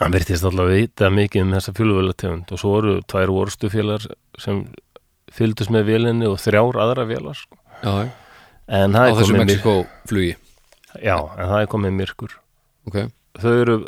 [0.00, 4.08] hann virtist alltaf að vita mikið um þessa fjöluvölategund og svo voru tvær orstu félagar
[4.40, 4.62] sem
[5.32, 7.60] fylgdust með vélinni og þrjár aðra vélar sko.
[7.84, 8.08] já,
[8.68, 9.76] en á þessu Mexiko
[10.08, 10.32] flugi
[11.02, 12.38] já, en það er komið myrkur.
[12.88, 12.98] Ok,
[13.44, 13.78] þau eru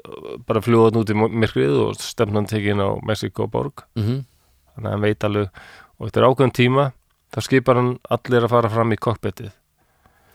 [0.45, 4.21] bara fljúðan út í myrkrið og stefnan tekin á Mexiko borg mhm,
[4.75, 5.63] þannig að hann veit alveg.
[5.99, 6.89] Og eftir ákveðum tíma
[7.35, 9.53] þá skipar hann allir að fara fram í kokpetið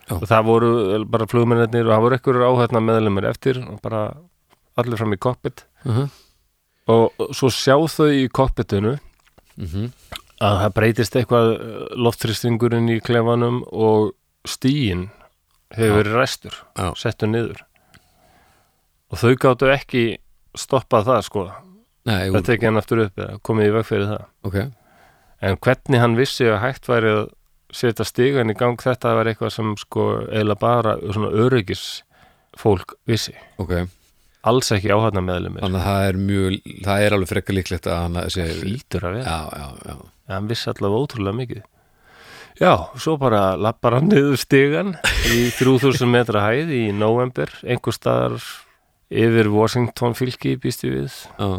[0.09, 0.71] og það voru
[1.09, 4.07] bara flugmennir og það voru ekkur áhætna meðlumir eftir og bara
[4.79, 6.09] allir fram í kokpet mhm,
[6.89, 8.95] og svo sjá þau í kokpetinu
[9.59, 9.91] mhm.
[10.41, 11.53] að það breytist eitthvað
[11.99, 14.13] loftþrýstingurinn í klefanum og
[14.47, 15.09] stíin
[15.75, 16.87] hefur verið ræstur Já.
[16.97, 17.65] settur niður.
[19.09, 20.03] Og þau gáttu ekki
[20.57, 21.43] stoppað það sko
[22.09, 24.25] Nei, það tekið hann aftur upp eða komið í veg fyrir það.
[24.49, 24.57] Ok,
[25.49, 27.23] en hvernig hann vissi að hægt væri að
[27.79, 31.83] setja stigan í gang þetta var eitthvað sem sko eiginlega bara svona öryggis
[32.57, 33.35] fólk vissi.
[33.61, 33.75] Ok.
[34.49, 36.53] Alls ekki áhætna meðlumir Þannig að það er mjög,
[36.85, 39.97] það er alveg frekar líklegt að hann sé hlýtur að vera, Já, já, já.
[40.31, 41.65] Hann vissi allavega ótrúlega mikið.
[42.59, 42.71] Já,
[43.03, 44.93] svo bara lappar hann niður stigan
[45.31, 48.39] í 3000 metra hæð í november einhver staðar
[49.11, 51.19] yfir Washington fylki býst ég við.
[51.35, 51.49] Já,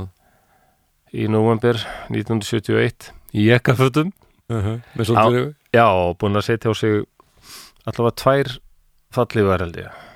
[1.16, 1.78] í november
[2.10, 4.12] 1971 í jekkafötum.
[4.50, 5.86] Með svolítið já,
[6.18, 7.02] búin að setja á sig
[7.86, 8.52] allavega tvær
[9.14, 10.06] fallívar held ég.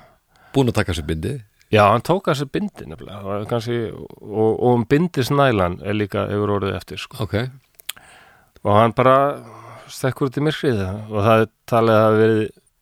[0.55, 1.35] Búin að taka sér bindi?
[1.73, 3.41] Já, hann tók að sér bindi nefnilega.
[3.49, 7.19] Kannski, og, og um bindisnælan er líka yfir orðið eftir sko.
[7.25, 7.37] Ok,
[8.63, 9.17] og hann bara
[9.91, 10.81] stekkur út í myrkrið.
[11.11, 12.41] Og það talið að verið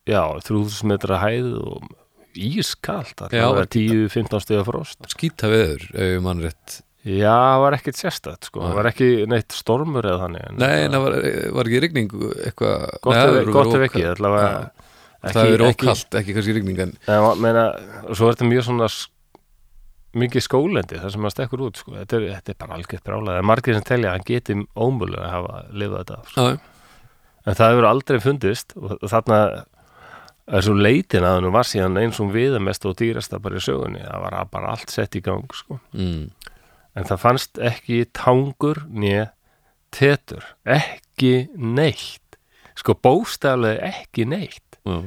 [0.10, 1.92] já, 3000 metra hæð og
[2.34, 5.06] ískalt, það var 10-15 stiga frost.
[5.14, 9.52] Skýta veður ef mann rétt Já, það var ekkit sérstætt sko, það var ekki neitt
[9.52, 11.16] stormur eða þannig Nei, það var,
[11.58, 12.14] var ekki rigning
[12.48, 13.34] eitthvað gott ef,
[13.74, 14.22] það ekki, ókalt.
[14.22, 14.70] allavega Já.
[15.24, 17.66] Það verið ókalt, ekki kannski rigning en En ma- meina,
[18.12, 18.88] svo er þetta mjög svona
[20.24, 21.94] mikið skólendi þar sem maður stekkur út sko.
[21.98, 24.58] þetta, er, þetta er bara algjört brálað það er margir sem telja að hann geti
[24.78, 26.48] ómögulega að hafa lifað þetta af, sko.
[26.48, 26.60] Já,
[27.44, 29.40] en það hefur aldrei fundist og þarna
[30.54, 34.04] er svo leitin að hann var síðan eins og viðamest og dýrasta bara í sögunni
[34.04, 35.80] það var bara allt sett í gang sko.
[35.96, 36.28] mm,
[36.98, 39.32] en það fannst ekki tangur nýja
[39.94, 42.38] tetur ekki neitt.
[42.78, 44.80] Sko bóstaflega ekki neitt.
[44.84, 45.00] Já,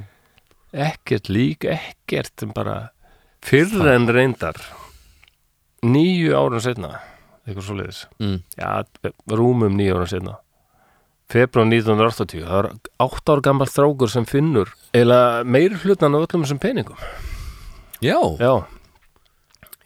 [0.90, 2.90] ekkert lík, ekkert sem bara
[3.44, 4.58] fyrr en reyndar.
[5.86, 6.96] Nýju árun setna
[7.46, 8.70] eitthvað svo leiðis mm, já,
[9.38, 10.34] rúmum nýju árun setna
[11.30, 12.68] februar 1980 það var
[13.06, 16.98] átt ár gammal þrákur sem finnur eða meir hlutan af öllum þessum peningum.
[18.04, 18.52] Já, já,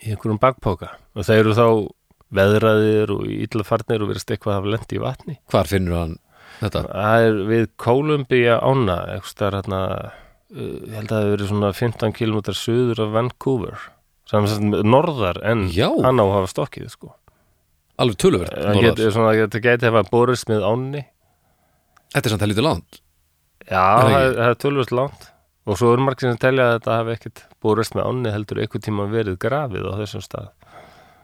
[0.05, 1.67] í einhverjum bakpóka og þeir eru þá
[2.41, 6.17] veðraðir og illa farnir og verðist eitthvað að hafa lendi í vatni hvar finnur hann
[6.61, 6.83] þetta?
[6.93, 9.81] Það er við Columbia ána, eitthvað hérna,
[10.55, 13.79] uh, ég held að það hefur verið svona 15 km suður af Vancouver,
[14.47, 15.89] er sagt norðar en Já.
[16.05, 17.15] hann á að hafa stokkið, sko.
[18.01, 18.85] Alveg töluvert Það norðar.
[19.45, 21.03] þetta geti hefa borist með ánni.
[22.15, 23.01] Þetta er samt að lítið langt
[23.71, 25.27] Já, það það er- það er tölvöld langt.
[25.71, 28.83] Og svo eru margir sem telja að þetta hafi ekkert borist með ánni heldur einhvern
[28.87, 30.49] tíma verið grafið á þessum stað.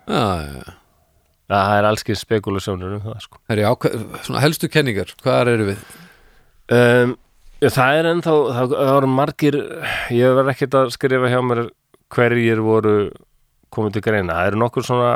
[0.07, 0.75] Já, já, já
[1.47, 3.39] Það er allskið spekulasjónur um það, sko.
[3.51, 5.83] Herri, ákveð, svona helstu kenningar, hvað eru við?
[6.75, 7.13] Um,
[7.63, 9.59] já, það er ennþá, það, það voru margir,
[10.17, 11.61] ég verð ekkert að skrifa hjá mér
[12.17, 12.95] hverjir voru
[13.77, 14.41] komið til greina.
[14.41, 15.13] Það eru nokkur svona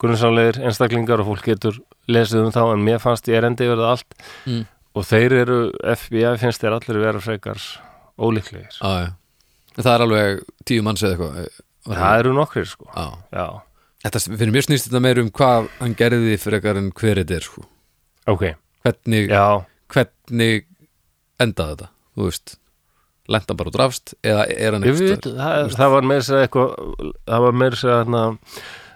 [0.00, 1.78] grunnsálegir einstaklingar og fólk getur
[2.10, 4.64] lesið um þá en mér fannst ég erendi verið allt Mm.
[4.96, 5.58] Og þeir eru,
[5.94, 7.62] FBI finnst þeir allir vera frekar
[8.20, 8.76] ólíklegir.
[8.80, 9.12] Já
[9.80, 12.88] Það er alveg tíu manns eða eitthvað var Það eru nokkrir sko.
[13.32, 13.46] Já,
[14.04, 17.46] þetta fyrir mér snýst þetta meir um hvað hann gerði frekar en hver þetta er
[17.46, 17.62] sko.
[18.30, 18.42] ok,
[18.84, 19.30] hvernig,
[19.94, 20.66] hvernig
[21.40, 22.56] endaði þetta, þú veist
[23.30, 26.86] lent hann bara og drafst eða er hann veit, það, það var meira sér eitthvað,
[27.30, 28.22] það var meira sér hérna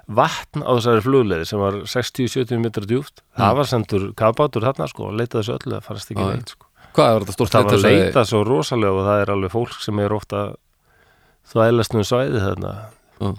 [0.09, 3.57] vatn á þessari flugleiði sem var 60-70 metra djúpt það Mm.
[3.57, 6.67] var sendur kafbátur þarna sko og leitaði þessu öllu, það farast ekki neitt sko.
[6.95, 8.05] hvað var þetta stórt það var að leitarsvæði?
[8.05, 10.43] leita svo rosalega og það er alveg fólk sem er ofta
[11.53, 12.75] þvæðlast um svæði þarna
[13.21, 13.31] Já.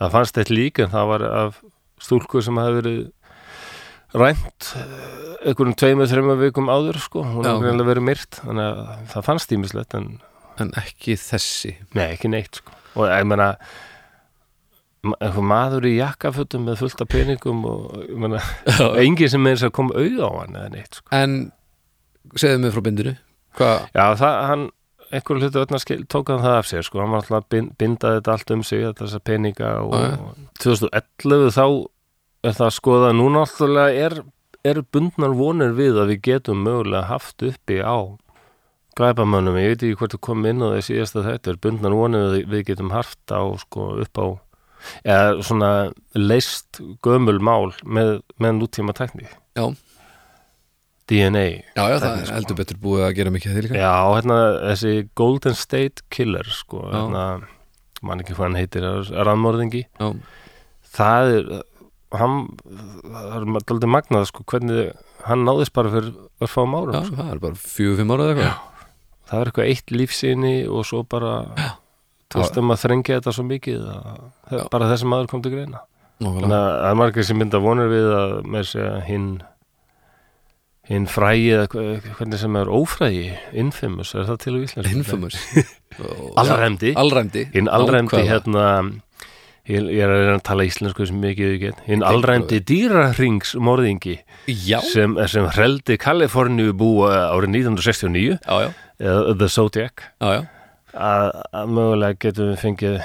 [0.00, 1.60] það fannst eitt lík en það var af
[2.02, 3.02] stúlku sem hafi verið
[4.16, 7.64] rænt eh, einhverjum tveimur, þreimur vikum áður sko, hún Já, hefur ok.
[7.66, 10.08] greinlega verið myrt þannig að það fannst tímislegt en
[10.56, 12.72] en ekki þessi Nei, ekki neitt sko.
[12.96, 13.58] og ég einhver
[15.46, 18.40] maður í jakkafötum með fullt af peningum og ég meina,
[19.02, 21.06] engin sem er þess að koma auð á hann eða neitt sko.
[21.16, 21.36] en
[22.36, 23.14] segðu mig frá bindinu
[23.56, 24.64] hvað, Já, það, hann
[25.14, 27.00] einhverju hlutu öllna skil, tók hann það af sér sko.
[27.00, 30.16] hann var alltaf að bin- binda þetta allt um sig þessar peninga og já.
[30.64, 31.66] 2011 þá
[32.46, 34.18] er það að skoða núna alltaf er,
[34.66, 37.96] eru bundnar vonir við að við getum mögulega haft uppi á
[38.96, 42.22] glæpamönnum, ég veit ekki hvort þú kom inn á því síðasta þetta, er bundnar vonir
[42.22, 44.26] við að við getum haft á, sko, upp á
[45.04, 45.70] eða svona
[46.14, 49.70] leist gömul mál með, með nútíma tekník Já,
[51.06, 51.44] DNA
[51.76, 52.34] já, já það er sko.
[52.34, 53.76] heldur betur búið að gera mikið líka.
[53.78, 54.38] Já, hérna,
[54.72, 56.96] þessi Golden State Killer, sko, Já.
[56.96, 57.22] hérna,
[58.02, 58.86] man ekki hvað hann heitir,
[59.28, 60.08] rannmörðingi, Já,
[60.98, 61.46] það er,
[62.18, 62.36] hann,
[62.66, 64.90] það er aldrei magnað, sko, hvernig
[65.28, 66.10] hann náðist bara fyrir
[66.42, 67.20] örfáum árum, já sko.
[67.22, 68.82] það er bara fjögur, fimm ára eða eitthvað.
[69.26, 71.32] Það er eitthvað eitt lífsýni og svo bara,
[72.32, 75.82] þú veist, um að þrengja þetta svo mikið, að, bara þessi maður kom til greina.
[76.22, 79.28] Þannig að það er margir sem mynda vonur við að með segja hinn
[80.86, 84.92] hinn frægi hvernig sem er ófrægi, infamous, er það til á íslensku?
[85.00, 85.40] Infamous?
[86.40, 86.94] Allræmdi.
[86.98, 88.66] Allræmdi hinn allræmdi hérna
[89.66, 91.84] ég, ég er að reyna að tala íslensku sem mikið ég get.
[91.88, 98.70] Hinn allræmdi dýrahringsmorðingi Já, sem, sem hreldi Kaliforníu búa árið 1969 já, já,
[99.02, 100.06] eða The Zodiac.
[100.22, 100.44] Já, já.
[100.96, 102.98] Að, að mögulega getum við fengið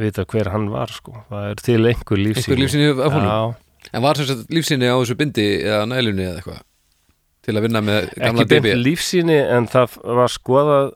[0.00, 1.16] vita hver hann var sko.
[1.30, 2.44] Það er til einhver lífsýni.
[2.44, 3.30] Einhver lífsýni af honum?
[3.30, 6.60] Já, En var sem sagt lífsýni á þessu bindi eða nælunni eða eitthvað
[7.40, 10.90] til að vinna með gamla ekki beint DB lífsýni en það var skoðað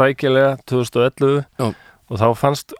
[0.00, 1.66] rækilega 2011 Já.
[2.08, 2.72] og þá fannst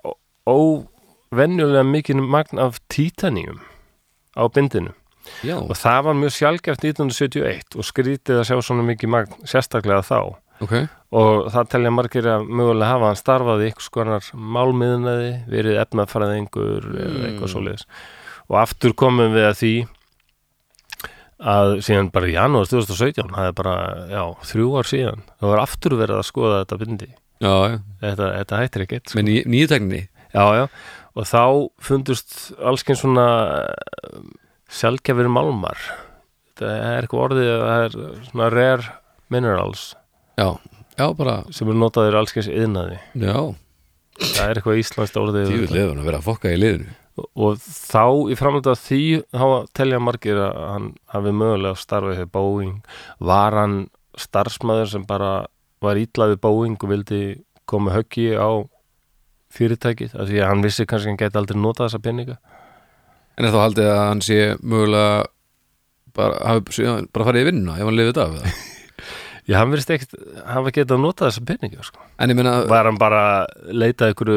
[0.48, 3.60] óvenjulega mikið magn af títaníum
[4.34, 4.94] á bindinu.
[5.42, 10.04] Já, og það var mjög sjálfgeft 1971 og skrítið að sjá svona mikið magn sérstaklega
[10.06, 10.18] þá
[10.64, 10.76] ok.
[11.16, 16.88] Og það telja margir að mögulega hafa hann starfað í eitthvað skonar málmiðnaði verið efnafræðingur
[16.94, 17.86] eða eitthvað svoleiðis.
[18.46, 19.74] Og aftur komum við að því
[21.36, 23.76] að síðan bara í janúar 2017 það er bara,
[24.08, 27.08] já, þrjú ár síðan það var aftur verið að skoða þetta bindi.
[27.36, 29.18] Já, já, þetta, þetta hættir ekkert sko.
[29.18, 30.64] með ný, nýjutekninni já, já,
[31.12, 31.42] og þá
[31.84, 33.26] fundust allsken svona
[34.72, 35.76] sjálfgefir málmar.
[36.56, 37.98] Þetta er eitthvað orðið að það er
[38.30, 38.96] svona rare
[39.32, 39.84] minerals
[40.36, 40.48] Já,
[40.98, 43.38] já, bara, sem eru notaðir allskens yðnaði já.
[44.16, 46.94] Það er eitthvað íslenskt orðið Djúvill lefur að vera að fokka í liðinu.
[47.16, 49.00] Og, og þá í framönda því
[49.32, 49.46] þá
[49.76, 52.78] telja margir að hann hafi mögulega starfið þegar Boeing.
[53.32, 53.76] Var hann
[54.20, 55.32] starfsmæður sem bara
[55.84, 57.22] var ítla við Boeing og vildi
[57.68, 58.50] koma höggi á
[59.56, 60.16] fyrirtækið?
[60.16, 62.38] Af því að hann vissi kannski að hann geti aldrei notað þessa peninga.
[63.36, 65.26] En þá haldið að hann sé mögulega
[66.16, 66.56] bara,
[67.12, 68.64] bara farið í vinnuna ef hann lifið þetta af það
[69.46, 72.00] Já, hann verðist ekkert hafa getað notað þessa peninga sko.
[72.18, 74.30] En ég meina, Var hann bara að leita ykkur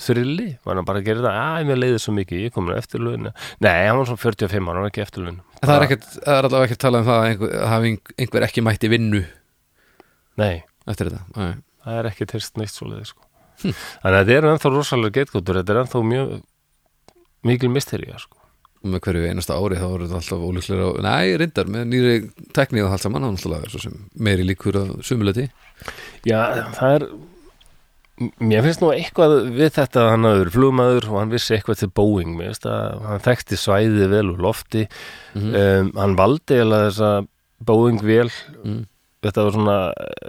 [0.00, 0.46] þrilli?
[0.64, 1.36] Var hann bara að gera það?
[1.36, 4.76] Æ, mér leiði svo mikið, ég komin eftir löginu Nei, hann var svona 45 ára,
[4.78, 7.28] hann var ekki eftir löginu það er ekkert er allavega ekkert talað um það að
[7.28, 7.92] einhver, að hafi
[8.24, 9.20] einhver ekki mætti vinnu
[10.40, 10.54] Nei,
[10.88, 11.54] eftir þetta Nei.
[11.84, 13.20] það er ekki tyrst neitt svo leiði sko.
[13.64, 16.32] Þannig að þetta er ennþá rosalega getgóttur Þetta er ennþá mjög
[17.44, 18.40] mikil misterija sko.
[18.84, 22.16] Og með hverju einasta ári þá voru þetta alltaf ólíklega á, Nei, reyndar, með nýri
[22.56, 25.48] tekni og allt saman, hann alltaf svo sem meiri líkur að sumuleiti
[26.28, 26.40] Já,
[26.76, 27.08] það er
[28.38, 31.88] Mér finnst nú eitthvað við þetta að hann hafði flugmaður og hann vissi eitthvað til
[31.98, 34.84] Boeing mér finnst að hann þekkti svæðið vel úr lofti
[35.34, 35.54] Mhm.
[35.58, 37.08] um, hann valdi eða þessa
[37.66, 38.28] Boeing vel
[38.62, 38.84] mm.
[39.26, 39.76] þetta var svona,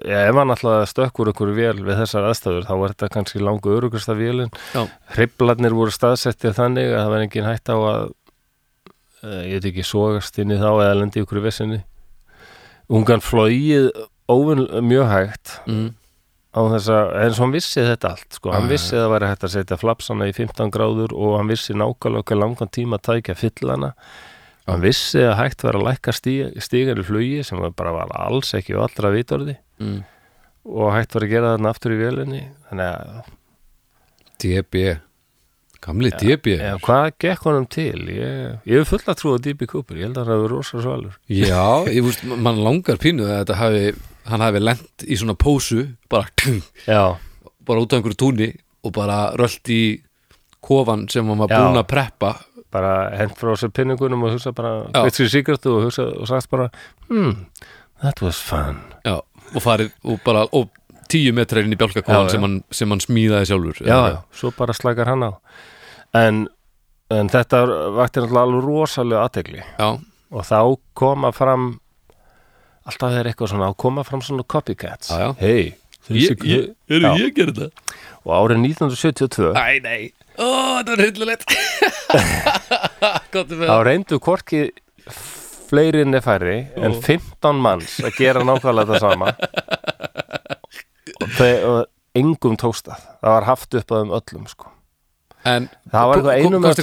[0.02, 3.76] já, ef hann alltaf stökkur ykkur vel við þessar aðstæður þá var þetta kannski langu
[3.78, 4.82] örugasta vélin Já.
[5.14, 8.10] hriblarnir voru staðsettið þannig að það var engin hætt á að
[9.24, 11.80] ég veit ekki sogast inn í þá eða lendi ykkur í vissinni.
[12.92, 13.92] Ungan flóið
[14.32, 15.60] óvinn mjög hægt.
[15.70, 15.94] Mm.
[16.56, 19.10] á þess að, eins og hann vissi þetta allt sko, hann Já, vissi að það
[19.12, 23.08] væri hægt að setja flapsana í 15 gráður og hann vissi nákvæmlega langan tíma að
[23.10, 23.90] tækja fyllana
[24.70, 28.54] hann vissi að hægt var að lækka stíg, stígar í flugi sem bara var alls
[28.58, 29.58] ekki og allra vitorði.
[29.84, 30.00] Mm.
[30.66, 32.42] og hægt var að gera þarna aftur í vélinni.
[32.70, 33.34] Þannig að,
[34.42, 34.86] DB
[35.86, 38.08] Gamli DB ja, hvað gekk honum til?
[38.10, 41.20] Ég, ég hef full að trúa DB Cooper ég held að hann hafi rosa svalur.
[41.30, 41.62] Já,
[41.96, 43.84] ég veist, mann langar pínu að þetta hafi,
[44.32, 46.32] hann hafi lent í svona pósu bara,
[46.88, 47.04] já,
[47.66, 48.50] bara út á einhverju túni
[48.86, 49.82] og bara rölt í
[50.66, 51.60] kofan sem hann var Já.
[51.62, 52.32] búin að preppa.
[52.74, 56.50] Bara hent frá sér pinningunum og hugsa bara, veit sér síkartu og hugsa og sagt
[56.52, 56.72] bara,
[57.08, 57.46] hmm,
[58.02, 58.82] that was fun.
[59.06, 59.20] Já,
[59.54, 60.74] og farið og bara og
[61.12, 62.34] tíu metra inn í Já, bjálkakofan já.
[62.34, 65.32] sem, sem hann smíðaði sjálfur já, já, svo bara slækar hann á
[66.16, 66.44] en,
[67.14, 67.64] en þetta
[67.96, 69.90] vakti náttúrulega alveg rosalega aðtegli já,
[70.32, 70.60] og þá
[70.98, 71.74] koma fram
[72.86, 75.10] alltaf þeir eitthvað svona að koma fram svona copycats.
[75.40, 75.74] Hei,
[76.14, 77.96] ég, ég, er ég gerði þetta?
[78.26, 80.02] og árið 1972 Æ, nei,
[80.38, 81.14] ó, þetta var við
[83.70, 84.62] þá reyndu hvorki
[85.70, 89.34] fleiri en færri en 15 manns að gera nákvæmlega þetta sama.
[91.16, 93.04] Og, og engum tókst það.
[93.24, 94.72] Það var haft upp að þeim öllum sko.
[95.46, 96.76] En Það var eitthvað einum eða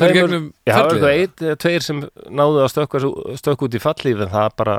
[0.66, 2.68] Já, það var eitthvað eitt eða tveir sem náðu að
[3.40, 4.76] stökk út í fallíf en það bara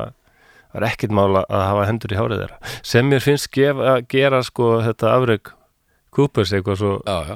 [0.73, 2.71] var ekkit mála að hafa hendur í hárið þeirra.
[2.81, 5.51] Sem mér finnst gefa, gera sko þetta afreg
[6.13, 6.93] Coopers eitthvað svo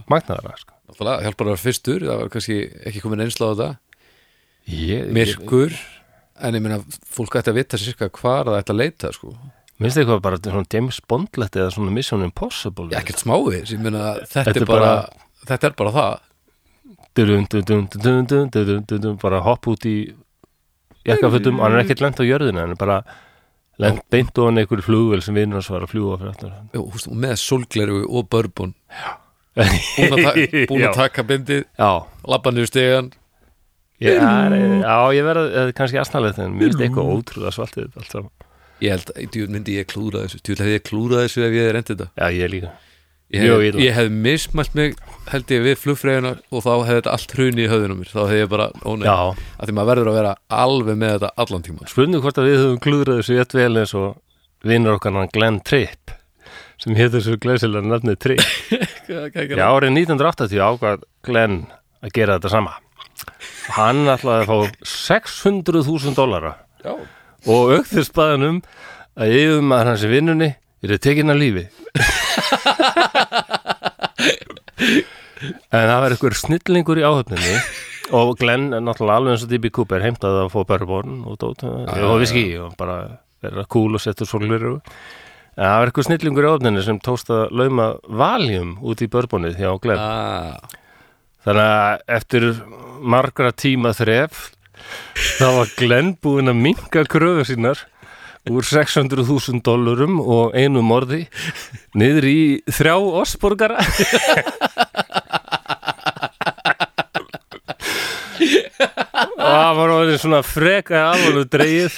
[0.09, 0.73] magnaðara sko.
[0.87, 2.57] náttúrulega, hjálpar að vera fyrstur það var kannski
[2.89, 3.69] ekki komin einsla á þetta.
[4.67, 5.75] Ég, Myrkur
[6.37, 6.77] En ég meina,
[7.09, 9.31] fólk ætti að vita sirka hvar það ætti að leita sko.
[9.81, 13.21] minnst eitthvað bara svona James Bondlegt eða svona Mission Impossible ekkert
[13.81, 16.19] meina þetta, Þetta er bara, bara- þetta er bara það
[19.21, 19.97] bara hopp út í
[21.07, 22.97] jakkafötum, hann er ekkert lent á jörðina hann er bara
[23.81, 27.09] lent beint ofan einhverju flugvel sem vinur hans var að fljúa fyrir aftur Jú, húst,
[27.11, 28.73] og með sólgleru og börbun
[29.57, 31.63] búin að, taka bindið
[32.29, 33.07] labba niður stegan.
[33.97, 38.33] Er, já, ég verða eh, kannski aðsnalegt en mér finnst eitthvað ótrúlega svaltið allt saman.
[38.85, 40.43] ég held, myndi ég klúra þessu.
[40.45, 42.09] Djúl hefði ég klúra þessu ef ég hefði reyndið þetta?
[42.13, 42.75] Já, ég líka
[43.33, 44.93] ég ég hef mismælt mig
[45.27, 48.11] held ég við flugfræðina og þá hefði þetta allt hruni í höfðunum mér.
[48.13, 49.17] Þá hefði ég bara, ó nei, Já,
[49.59, 52.61] að því maður verður að vera alveg með þetta allan tíma spurning hvort að við
[52.61, 54.07] höfum klúðrað þessu rétt vel eins og
[54.67, 56.13] vinnur okkar hann Glenn Tripp
[56.77, 58.45] sem hétur þessu glæsilega nafnið Tripp.
[59.59, 61.57] Já, árið 1980 ákvað Glenn
[62.05, 62.77] að gera þetta sama.
[63.75, 66.53] Hann ætlaði að fá 600.000 dólara
[67.47, 68.61] og aukþir spaðanum
[69.17, 70.49] að yfir maður hans í vinnunni
[70.85, 71.65] er tekin að lífi
[75.71, 77.59] En það var einhver snillingur í áhöfninni.
[78.17, 79.69] Og Glenn, náttúrulega alveg eins og D.B.
[79.75, 81.63] Cooper heimtaði að fá börborn og dót.
[81.67, 82.97] Og viski og bara
[83.43, 87.47] vera cool og setja svolgur en það var einhver snillingur í áhöfninni sem tókst að
[87.57, 90.01] lauma valjum út í börbonið hjá Glenn.
[90.01, 90.57] Ah,
[91.47, 92.45] Þannig að eftir
[93.01, 94.51] margra tíma þref
[95.39, 97.81] þá var Glenn búinn að minka kröfu sínar
[98.51, 101.25] úr 600.000 dólarum og einu morði
[101.97, 102.39] niður í
[102.71, 103.79] þrjá osborgara
[109.37, 111.97] og hann var orðin svona freka alveg dreigið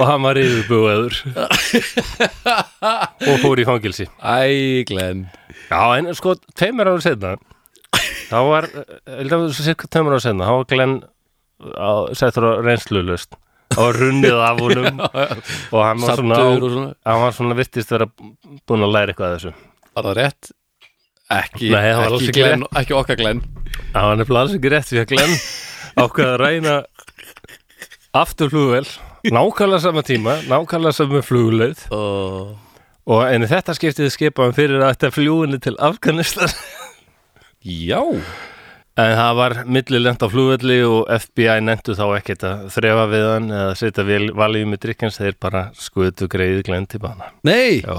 [0.00, 1.18] og hann var yfirbúaður.
[3.30, 5.26] Og fór í fangilsi Æ, Glenn.
[5.70, 7.36] Já, en sko, tveimur ára setna
[8.30, 8.66] þá var,
[9.20, 10.96] eða cirka tveimur ára setna, þá var Glenn
[11.76, 13.38] á, settur á reynslulust
[13.78, 15.02] og runnið af honum.
[15.74, 16.86] Og hann var svona, svona.
[17.06, 19.52] hann var svona virtist vera búin að læra eitthvað af þessu.
[19.90, 20.50] Var það rétt?
[21.30, 23.44] Ekki, Nei, það ekki, ekki Glenn, ekki okkar Glenn.
[23.92, 25.36] Það var nefnilega alls ekki rétt því að Glenn
[26.00, 26.74] ákveða að ræna
[28.20, 28.86] aftur flugvel
[29.30, 31.86] nákvæmlega sama tíma, nákvæmlega sama flugleið.
[31.94, 32.56] Oh.
[33.10, 36.50] og en þetta skiptið skipaðum fyrir að þetta fljúinni til Afganistan.
[37.60, 38.00] Já
[38.98, 43.50] En það var millilent á flugvelli og FBI nendu þá ekkert að þrefa við hann
[43.54, 44.04] eða setja
[44.40, 47.30] valið með drikkens þeir bara skutu greið Glenn til bana.
[47.46, 47.94] Nei, Já,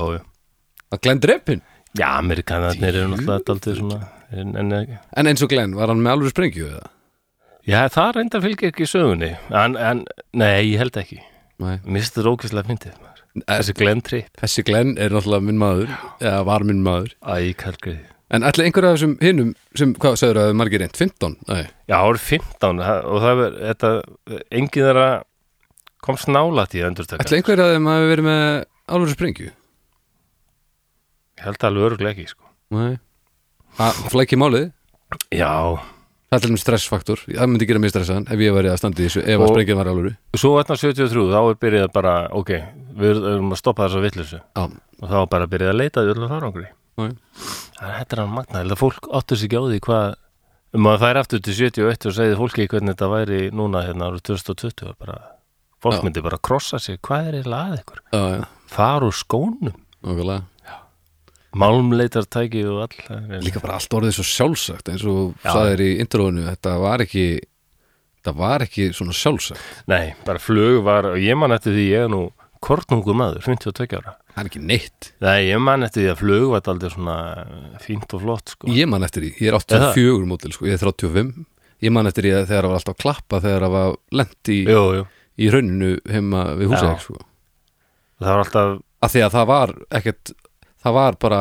[0.91, 1.61] að Glenn dreppin
[1.95, 6.17] Já, amerikanarnir eru náttúrulega aldrei svona en, en, En eins og Glenn, var hann með
[6.17, 6.85] alveg sprengju eða?
[7.67, 9.31] Já, það reynda fylgir ekki í sögunni.
[9.53, 11.19] En, en, nei, ég held ekki.
[11.61, 13.19] Þetta ókvæslega fyndið maður.
[13.47, 17.13] Þessi Glenn Tripp Þessi Glenn er náttúrulega minn maður eða var minn maður.
[17.21, 18.01] Æ, kargrið
[18.31, 21.33] En ætli einhverja af þessum hinnum sem, hvað sagður að margir reynd, 15?
[21.49, 23.89] Nei, Já, árið 15 það- og það er, þetta,
[24.51, 25.07] engin þeirra
[26.01, 27.23] komst nálætt í að endurtaka.
[27.25, 28.45] Ætli einhverja af þeim hafi verið með
[28.87, 29.49] alveg sprengju?
[31.37, 32.45] Ég held alveg öruglega ekki, sko.
[32.71, 32.93] Nei.
[33.79, 34.69] Það flækki málið?
[35.35, 35.51] Já,
[36.31, 39.07] Það er þeim stressfaktor, það myndi gera mig stressaðan ef ég væri að standa í
[39.09, 40.11] þessu, ef að Og- sprengjan var alvöru.
[40.39, 42.51] Svo þarna 73, þá er byrjað bara, ok,
[42.95, 44.39] við erum að stoppa þessa vitleysu.
[44.55, 44.63] Já,
[45.01, 46.05] og þá bara að byrjað að leita
[47.81, 47.91] að.
[47.91, 50.15] Það er er hann magna, held að fólk áttur sig ekki á því hvað,
[50.77, 54.07] um að það er aftur til 71 og segði fólki hvernig þetta væri núna hérna
[54.11, 55.17] árið 2020 og bara,
[55.81, 56.03] fólk Já.
[56.05, 58.01] myndi bara krossa sig, hvað er eiginlega að ykkur?
[58.13, 59.75] já, já, Far úr skónum,
[60.05, 60.45] okkurlega
[61.51, 63.39] málmleitartæki og all.
[63.43, 65.51] Líka bara allt orðið svo sjálfsagt eins og Já.
[65.51, 67.25] sagðir í introinu, þetta var ekki
[68.21, 72.05] þetta var ekki svona sjálfsagt Nei, bara flug var, og ég man eftir því ég
[72.05, 72.21] er nú
[72.61, 74.13] kortnungu maður, 52 ára.
[74.31, 77.15] Það er ekki neitt Nei, ég man eftir því að flug var aldrei svona
[77.83, 78.69] fínt og flott, sko.
[78.71, 81.33] Ég man eftir því, ég er 84 mótil sko, ég er 35
[81.81, 84.51] Ég man eftir því að þegar það var alltaf að klappa þegar það var lent
[84.53, 85.05] í, Jú, jú.
[85.41, 87.17] í rauninu heima við húsæk sko.
[88.21, 90.33] Það var alltaf að því að það var ekkert
[90.85, 91.39] það var bara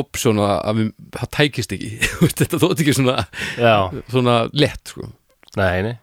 [0.00, 1.88] option að við, það tækist ekki
[2.42, 3.16] þetta þótt ekki svona,
[3.58, 3.74] Já,
[4.12, 5.08] svona lett sko.
[5.56, 5.96] nei, nei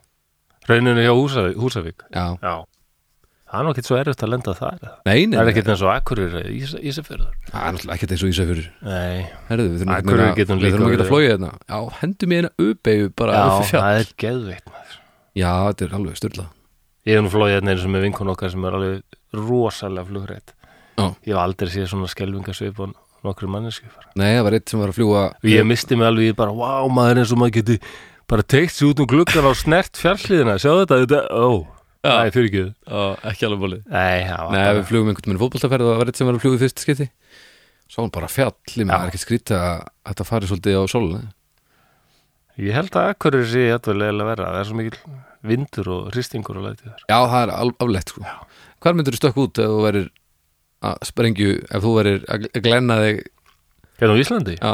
[0.68, 2.02] Rauninu hjá Húsavík.
[2.12, 2.56] Já, Já
[3.58, 4.78] Það er ekkert svo erfitt að lenda þar.
[4.78, 4.92] Eða?
[5.08, 7.32] nei, nei, Það er ekkert eins og Akkurir Ís- Ísafjörður.
[7.50, 8.68] Það er náttúrulega ekkert eins og Ísafjörður.
[10.38, 11.50] Við þurfum ekki að- flója hérna.
[11.68, 14.96] Já, hendur mér eina uppeyju bara já, í það er geðveitt maður.
[15.38, 16.46] Já, þetta er alveg styrla
[17.08, 19.02] Ég hef nú flóið hérna eins og með vinkun okkar sem er alveg
[19.34, 20.54] rosalega flugrætt.
[20.98, 22.94] Ég hef aldrei séð svona skelfingasvip og
[23.24, 23.86] nokkru manneski
[24.18, 26.90] Nei, það var eitt sem var að fljúa ég misti mig alveg í bara, wow,
[26.90, 27.80] maður eins og maður geti
[28.28, 31.64] bara teikt sér út um gluggan á snert fjallíðina, sjá þetta, þetta, ó.
[31.64, 31.77] Já.
[32.08, 33.00] Nei, fyrir ekki Á,
[33.32, 36.28] ekki alveg bólið Nei, það við flugum einhvern veginn fótboltaferð og það var eitt sem
[36.30, 37.08] var að fljúa í fyrst skipti.
[37.88, 38.98] Svo hann bara fjall, ég með Já.
[38.98, 39.82] það er ekki skrítið að
[40.12, 41.22] þetta fari svolítið á sóluna
[42.58, 44.46] Ég held að akkur er sér þetta leðilega verra.
[44.50, 47.04] Það er svo mikil vindur og hristingur og lætið þar.
[47.06, 47.52] Já, það er
[47.86, 48.24] aflegt sko.
[48.82, 50.08] Hvar myndur þú stökk út ef þú verir
[50.90, 53.20] að sprengju, ef þú verir að gl- glenna þig?
[54.02, 54.56] Hérna á Íslandi?
[54.58, 54.72] Já,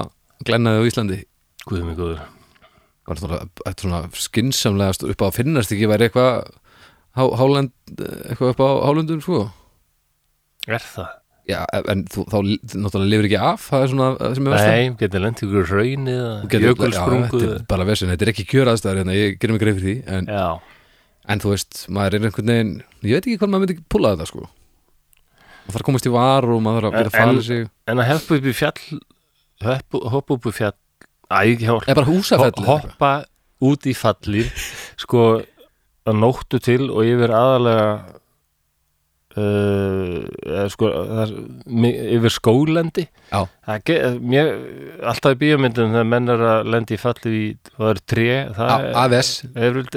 [0.48, 1.20] glenna þig á Íslandi.
[1.68, 2.24] Guð mig góður.
[3.04, 5.92] Var svona, þetta svona skinsamlegast upp á að finnast ekki?
[5.92, 6.32] Væri eitthvað
[7.18, 7.74] há, hálend,
[8.30, 9.44] eitthvað upp á hálendum sko?
[10.68, 11.12] Er það?
[11.44, 11.58] Já,
[11.92, 12.38] en þú, þá
[12.80, 15.66] náttúrulega lifir ekki af það er svona það sem er verst Nei, getur lent ykkur
[15.74, 19.64] raunið jökulsprungu Já, þetta er bara vesinn, þetta er ekki kjöraðstæður hérna, ég gerum mig
[19.66, 20.30] greið fyrir því en,
[21.36, 22.72] en þú veist, maður er einhvern veginn
[23.04, 24.46] ég veit ekki hvað maður myndi púla þetta sko.
[24.48, 27.68] Maður þarf að komast í var og maður þarf að byrja að fala sig.
[27.92, 28.82] en að hoppa upp í fjall
[29.68, 30.76] hoppa, hoppa upp í fjall
[31.34, 33.12] Æ, ekki hjálp eða bara húsafell Ho- Hoppa
[33.68, 34.48] út í falli
[35.04, 35.28] sko
[36.10, 37.88] að nóttu til og yfir aðalega
[39.40, 41.34] uh, eða, sko, það,
[42.18, 43.06] yfir skólendi
[43.66, 44.52] það, mér,
[45.14, 48.28] alltaf í bíómyndum þegar menn er að lendi í falli í, það er tré
[48.58, 49.32] það er, AVS,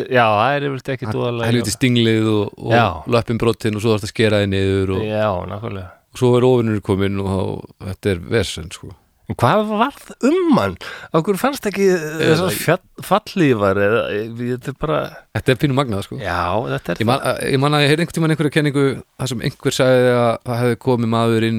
[0.07, 4.09] já, það er yfirleitt ekki dóðalega helviti stinglið og, og löppin brotinn og svo þarf
[4.09, 5.91] að skera þið niður og, já, nákvæmlega.
[6.17, 8.95] Og svo er ofinur komin og þetta er vesinn sko
[9.27, 10.75] En hvað varð um hann?
[11.19, 14.03] Okkur fannst ekki þessar fjall- fallífar eða,
[14.39, 14.99] þetta er bara
[15.35, 16.19] þetta er pínu magnað sko.
[16.23, 18.85] Já, þetta er Ég man, ég man að ég heyrði einhvern tímann einhverja kenningu
[19.19, 21.59] þar sem einhver sagði að það hefði komið maður inn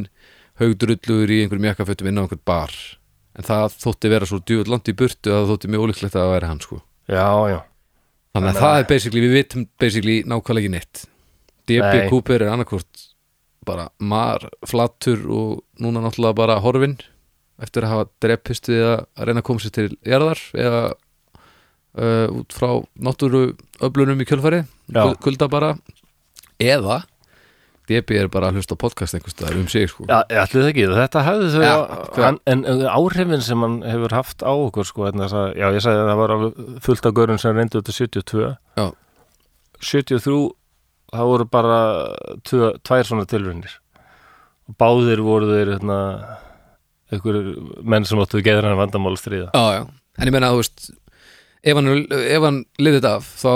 [0.62, 2.72] haugdrullur í einhverjum jakkafötum inn á einhvern bar.
[3.38, 6.24] En það þótti vera svo djúvel langt í burtu að það þótti mjög ólíklegt að
[6.24, 6.80] það væri hann sko.
[7.12, 7.60] Já, já.
[8.38, 11.04] Þannig að það að- er basically, við vitum basically nákvæmlega ekki neitt.
[11.68, 12.10] DB.
[12.10, 13.04] Cooper er annarkvort
[13.68, 16.96] bara mar, flattur og núna náttúrulega bara horfin
[17.64, 20.82] eftir að hafa drepist við að reyna að koma sér til jarðar eða
[21.98, 22.70] uh, út frá
[23.02, 23.44] náttúru
[23.84, 24.64] öflunum í kjölfari
[25.24, 25.76] kulda bara.
[26.62, 27.04] Eða
[27.88, 30.04] DB er bara að hlusta podcast einhvers staðar um sig sko.
[30.10, 34.12] Já, ætli það ekki, þetta hefði þau hvað- hann, en en áhrifin sem hann hefur
[34.18, 36.34] haft á okkur sko, en þess að, já, ég sagði að það var
[36.84, 38.88] fullt af görun sem reyndu þetta 72 Já.
[39.80, 40.52] 73
[41.14, 41.80] það voru bara
[42.44, 43.78] tvær svona tilrunir
[44.68, 46.00] og báðir voru þeir hérna,
[47.12, 49.52] einhverjur menn sem áttu geður hann vandamál stríða.
[49.54, 49.84] Já, já,
[50.18, 50.90] en ég meina að veist
[51.68, 51.92] ef hann,
[52.44, 53.54] hann liðið þetta af þá,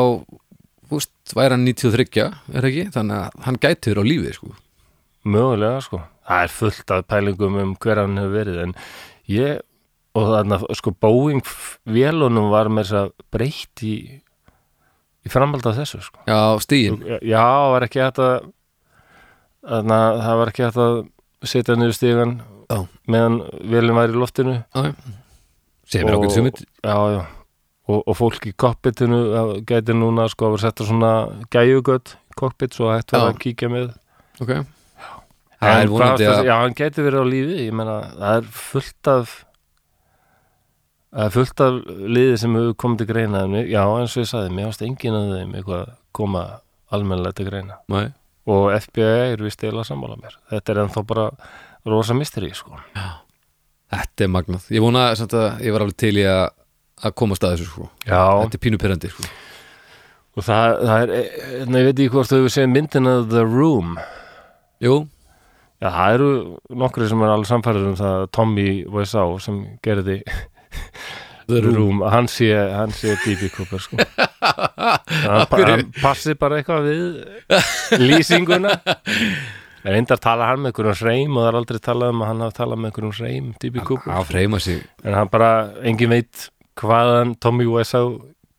[0.92, 2.28] veist, væri hann 93
[2.60, 4.54] er ekki, þannig að hann gæti þér á lífið sko.
[5.32, 8.76] Mögulega sko, það er fullt af pælingum um hver hann hefur verið en
[9.32, 9.62] ég,
[10.18, 11.44] og þarna sko Boeing
[11.88, 13.96] vélunum var með þess að breytt í
[15.22, 16.24] í framhald af þessu sko.
[16.28, 18.50] Já, stíin, Já, var ekki hægt að
[19.62, 20.96] þarna, það var ekki hægt að
[21.52, 22.34] setja niður stígan
[22.72, 22.80] Já.
[23.12, 23.38] meðan
[23.74, 24.56] vélum væri í loftinu.
[25.92, 26.62] Segir mér ákveð sumit
[27.92, 31.12] og, og fólk í cockpitinu það gæti núna sko að vera setja svona
[31.52, 33.20] gæjugöld cockpit svo var Já.
[33.28, 33.90] að kíkja með.
[34.40, 34.50] Ok.
[35.62, 39.08] Er En hvað- að Já, hann gæti verið á lífi Ég meina, það er fullt
[39.12, 39.34] af
[41.12, 41.74] Það er fullt af
[42.16, 45.34] liði sem hefur komið til greina Já, eins og ég sagði, mér ást enginn að
[45.36, 46.44] þeim eitthvað koma
[46.92, 47.78] almennlega til greina.
[47.92, 48.06] Nei,
[48.48, 50.38] og FBI er vist eila sammála mér.
[50.50, 51.26] Þetta er ennþá bara
[51.90, 52.78] rosa misteri sko.
[53.92, 54.68] þetta er magnað.
[54.72, 56.50] Ég vona samt að ég var alveg til í að
[57.02, 57.88] að komast að þessu sko.
[58.06, 59.24] Já, Þetta er pínu pyrrandi sko.
[60.38, 61.14] Og það, það er
[61.66, 63.96] en ég veit ekki hvort þú hefur séð myndina The Room.
[64.86, 65.00] Jú,
[65.82, 66.28] Já, það eru
[66.78, 70.20] nokkri sem er alveg samfærið um það Tommy Wiseau sem gerði
[71.50, 71.74] The Room.
[71.80, 73.50] Rúm, hann sé, hann sé D.B.
[73.56, 73.98] Cooper sko.
[74.46, 78.76] hann, pa- hann passi bara eitthvað við lýsinguna
[79.84, 82.42] en reyndar tala hann með einhverjum hreim og það er aldrei talað um að hann
[82.46, 83.86] hafi talað með einhverjum hreim D.B.
[83.88, 85.52] Cooper, Að freyma sig en hann bara
[85.84, 86.50] engin veit
[86.82, 88.12] hvaðan Tommy Wiseau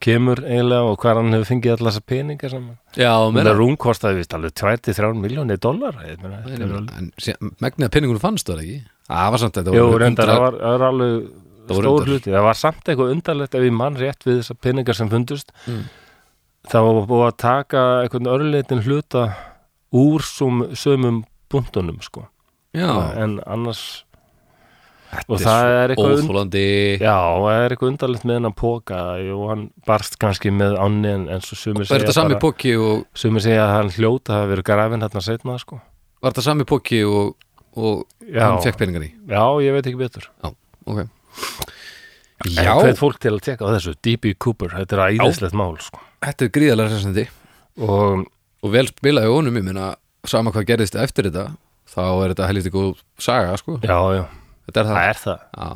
[0.03, 3.61] kemur eiginlega og hvað hann hefur fengið allar þessar peningar saman Já, og meira það
[3.61, 8.25] rúm kostaði vist alveg 23 miljónir dólar meina, þetta alveg- En sé- megnið að penningunum
[8.25, 8.81] fannst það ekki
[9.13, 11.31] Það var samt þetta Jú, voru reyndar, 100 það var, alveg
[11.73, 15.09] stór hluti, það var samt eitthvað undarlegt ef ég mann rétt við þessar peningar sem
[15.13, 15.85] fundust Mm.
[16.67, 19.23] það var búið að taka einhvern örleitin hluta
[19.93, 21.23] úr sömum
[21.53, 22.27] buntunum sko.
[22.73, 22.89] Já,
[23.21, 24.05] en annars,
[25.13, 26.65] þetta og það er eitthvað óþólandi
[27.03, 29.01] já, það er eitthvað undarlegt með hennar póka
[29.37, 33.75] og hann barst kannski með ánni en, en svo sumir segja og sumir segja að
[33.77, 35.83] hann hljóta að hafa verið grafinn hérna setna sko.
[36.23, 37.37] Var þetta sami póki og,
[37.77, 39.13] og já, hann fekk peningar í?
[39.29, 40.31] Já, ég veit ekki betur.
[40.89, 41.05] Ok.
[42.43, 44.33] En Já, hvað fólk til að teka á þessu, D.B.
[44.41, 46.01] Cooper þetta er æðislegt mál sko.
[46.25, 47.25] Þetta er gríðalega resandi
[47.83, 48.25] og
[48.63, 49.93] og vel spilaði honum, ég meina
[50.29, 51.49] sama hvað gerðist eftir þetta
[51.93, 54.25] þá er þetta helviti góð saga sko Já, já,
[54.69, 55.71] þetta er það það er það Já,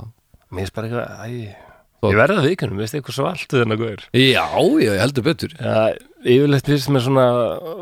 [0.56, 1.56] Mér bara eitthvað, æ,
[2.06, 4.04] ég verða vikunum, mér finnst eitthvað svalt við þennan guður.
[4.14, 4.44] já,
[4.84, 5.74] ég heldur betur Já,
[6.22, 7.24] yfirleitt finnst mér svona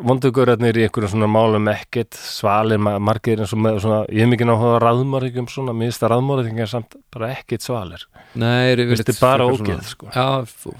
[0.09, 4.33] vondugurarnir í einhverjum svona málum ekkert svalir, ma- margir eins og með svona, ég hef
[4.33, 8.07] mikið náttúrulega raðmörðingum svona, mér finnst að raðmörðingar samt bara ekkert svalir.
[8.41, 10.09] Nei, þið bara ógeð, sko.
[10.17, 10.27] Já,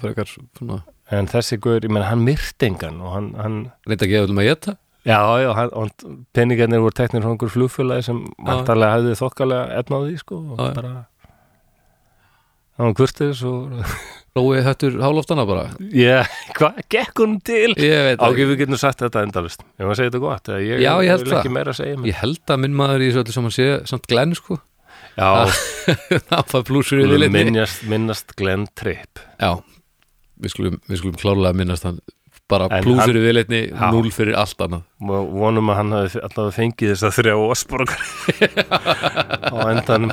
[0.01, 0.81] frekar svona
[1.13, 4.39] En þessi guður, ég menn, hann myrti engan og hann, hann reynda að gefa um
[4.41, 5.91] að geta já, já, hann,
[6.33, 10.75] peningarnir voru teknir frá einhver flugfélagi sem vantarlega hefði þokkalega efnaði, sko, og Já, já.
[10.79, 10.93] bara
[12.75, 13.85] hann var kurtis og
[14.35, 15.69] Róið hættur háloftana bara?
[15.95, 16.27] Ég,
[16.57, 17.69] hvað gekk hún til?
[17.79, 20.51] Ég veit það Ágif, við getum sagt þetta endalist Ég var að segja þetta gott
[20.51, 21.39] eða ég, Já, ég held vil það.
[21.45, 22.09] ekki meira að segja mér.
[22.11, 24.57] Ég held að minn maður í þessu öllu saman sé samt glenn sko.
[25.15, 25.29] Já,
[26.33, 29.23] Það fær blúsur í vilinni minnast, minnast Glenn Tripp.
[29.39, 29.53] Já,
[30.43, 31.99] við skulum, skulum klárlega minnast hann
[32.51, 32.85] bara í
[33.25, 33.87] vilinni, Já.
[33.95, 34.83] núl fyrir allt annað.
[35.01, 38.03] Og vonum að hann hafi alltaf fengið þess að þrjá ósborgar
[39.55, 40.13] á endanum.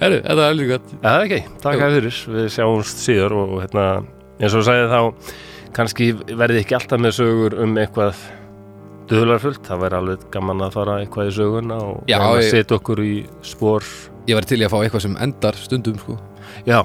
[0.00, 0.92] Herru, þetta er alveg gott.
[1.00, 2.18] Já, ekki, takk að fyrir.
[2.36, 3.84] Við sjáumst síður og hérna
[4.40, 5.00] eins og þú sagði þá
[5.78, 8.18] kannski verði ekki alltaf með sögur um eitthvað
[9.10, 12.78] duðlarfullt, það væri alveg gaman að fara eitthvað í söguna og Já, að ég- setja
[12.78, 13.14] okkur í
[13.44, 13.84] spór
[14.28, 16.14] Ég var til í að fá eitthvað sem endar stundum sko.
[16.64, 16.78] Já,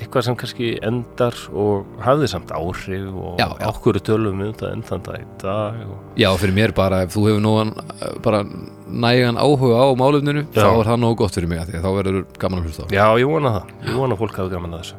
[0.00, 5.20] eitthvað sem kannski endar og hafði samt áhrif og okkur tölum um þetta endan dag
[5.20, 5.98] í dag og...
[6.20, 7.72] Já, fyrir mér bara, ef þú hefur nógan
[8.24, 8.42] bara
[8.90, 10.64] nægan áhuga á málefninu Já.
[10.64, 12.82] þá er það nóg gott fyrir mig af því að þá verður gaman að hlusta
[12.82, 12.86] á.
[12.96, 14.96] Já, ég vona það, ég vona að fólk hafi gaman að þessu.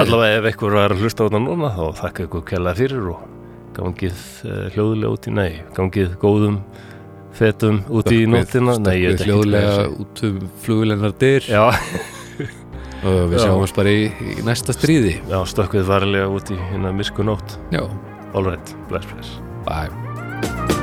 [0.00, 3.20] Allavega ef eitthvað er að hlusta á þetta núna þá þakka ykkur kjærlega fyrir og
[3.76, 6.60] gangið uh, hljóðlega út í nei gangið góðum
[7.36, 8.78] fetum út í nóttina.
[8.80, 9.34] Nei, ég veit ekki
[13.06, 13.44] og við Já.
[13.46, 14.04] sjáum bara í,
[14.36, 15.16] í næsta stríði.
[15.30, 17.58] Já, stökkvið varlega út í hérna myrku nótt.
[17.74, 17.84] Já,
[18.36, 19.40] All right, bless, bless.
[19.64, 20.75] Bye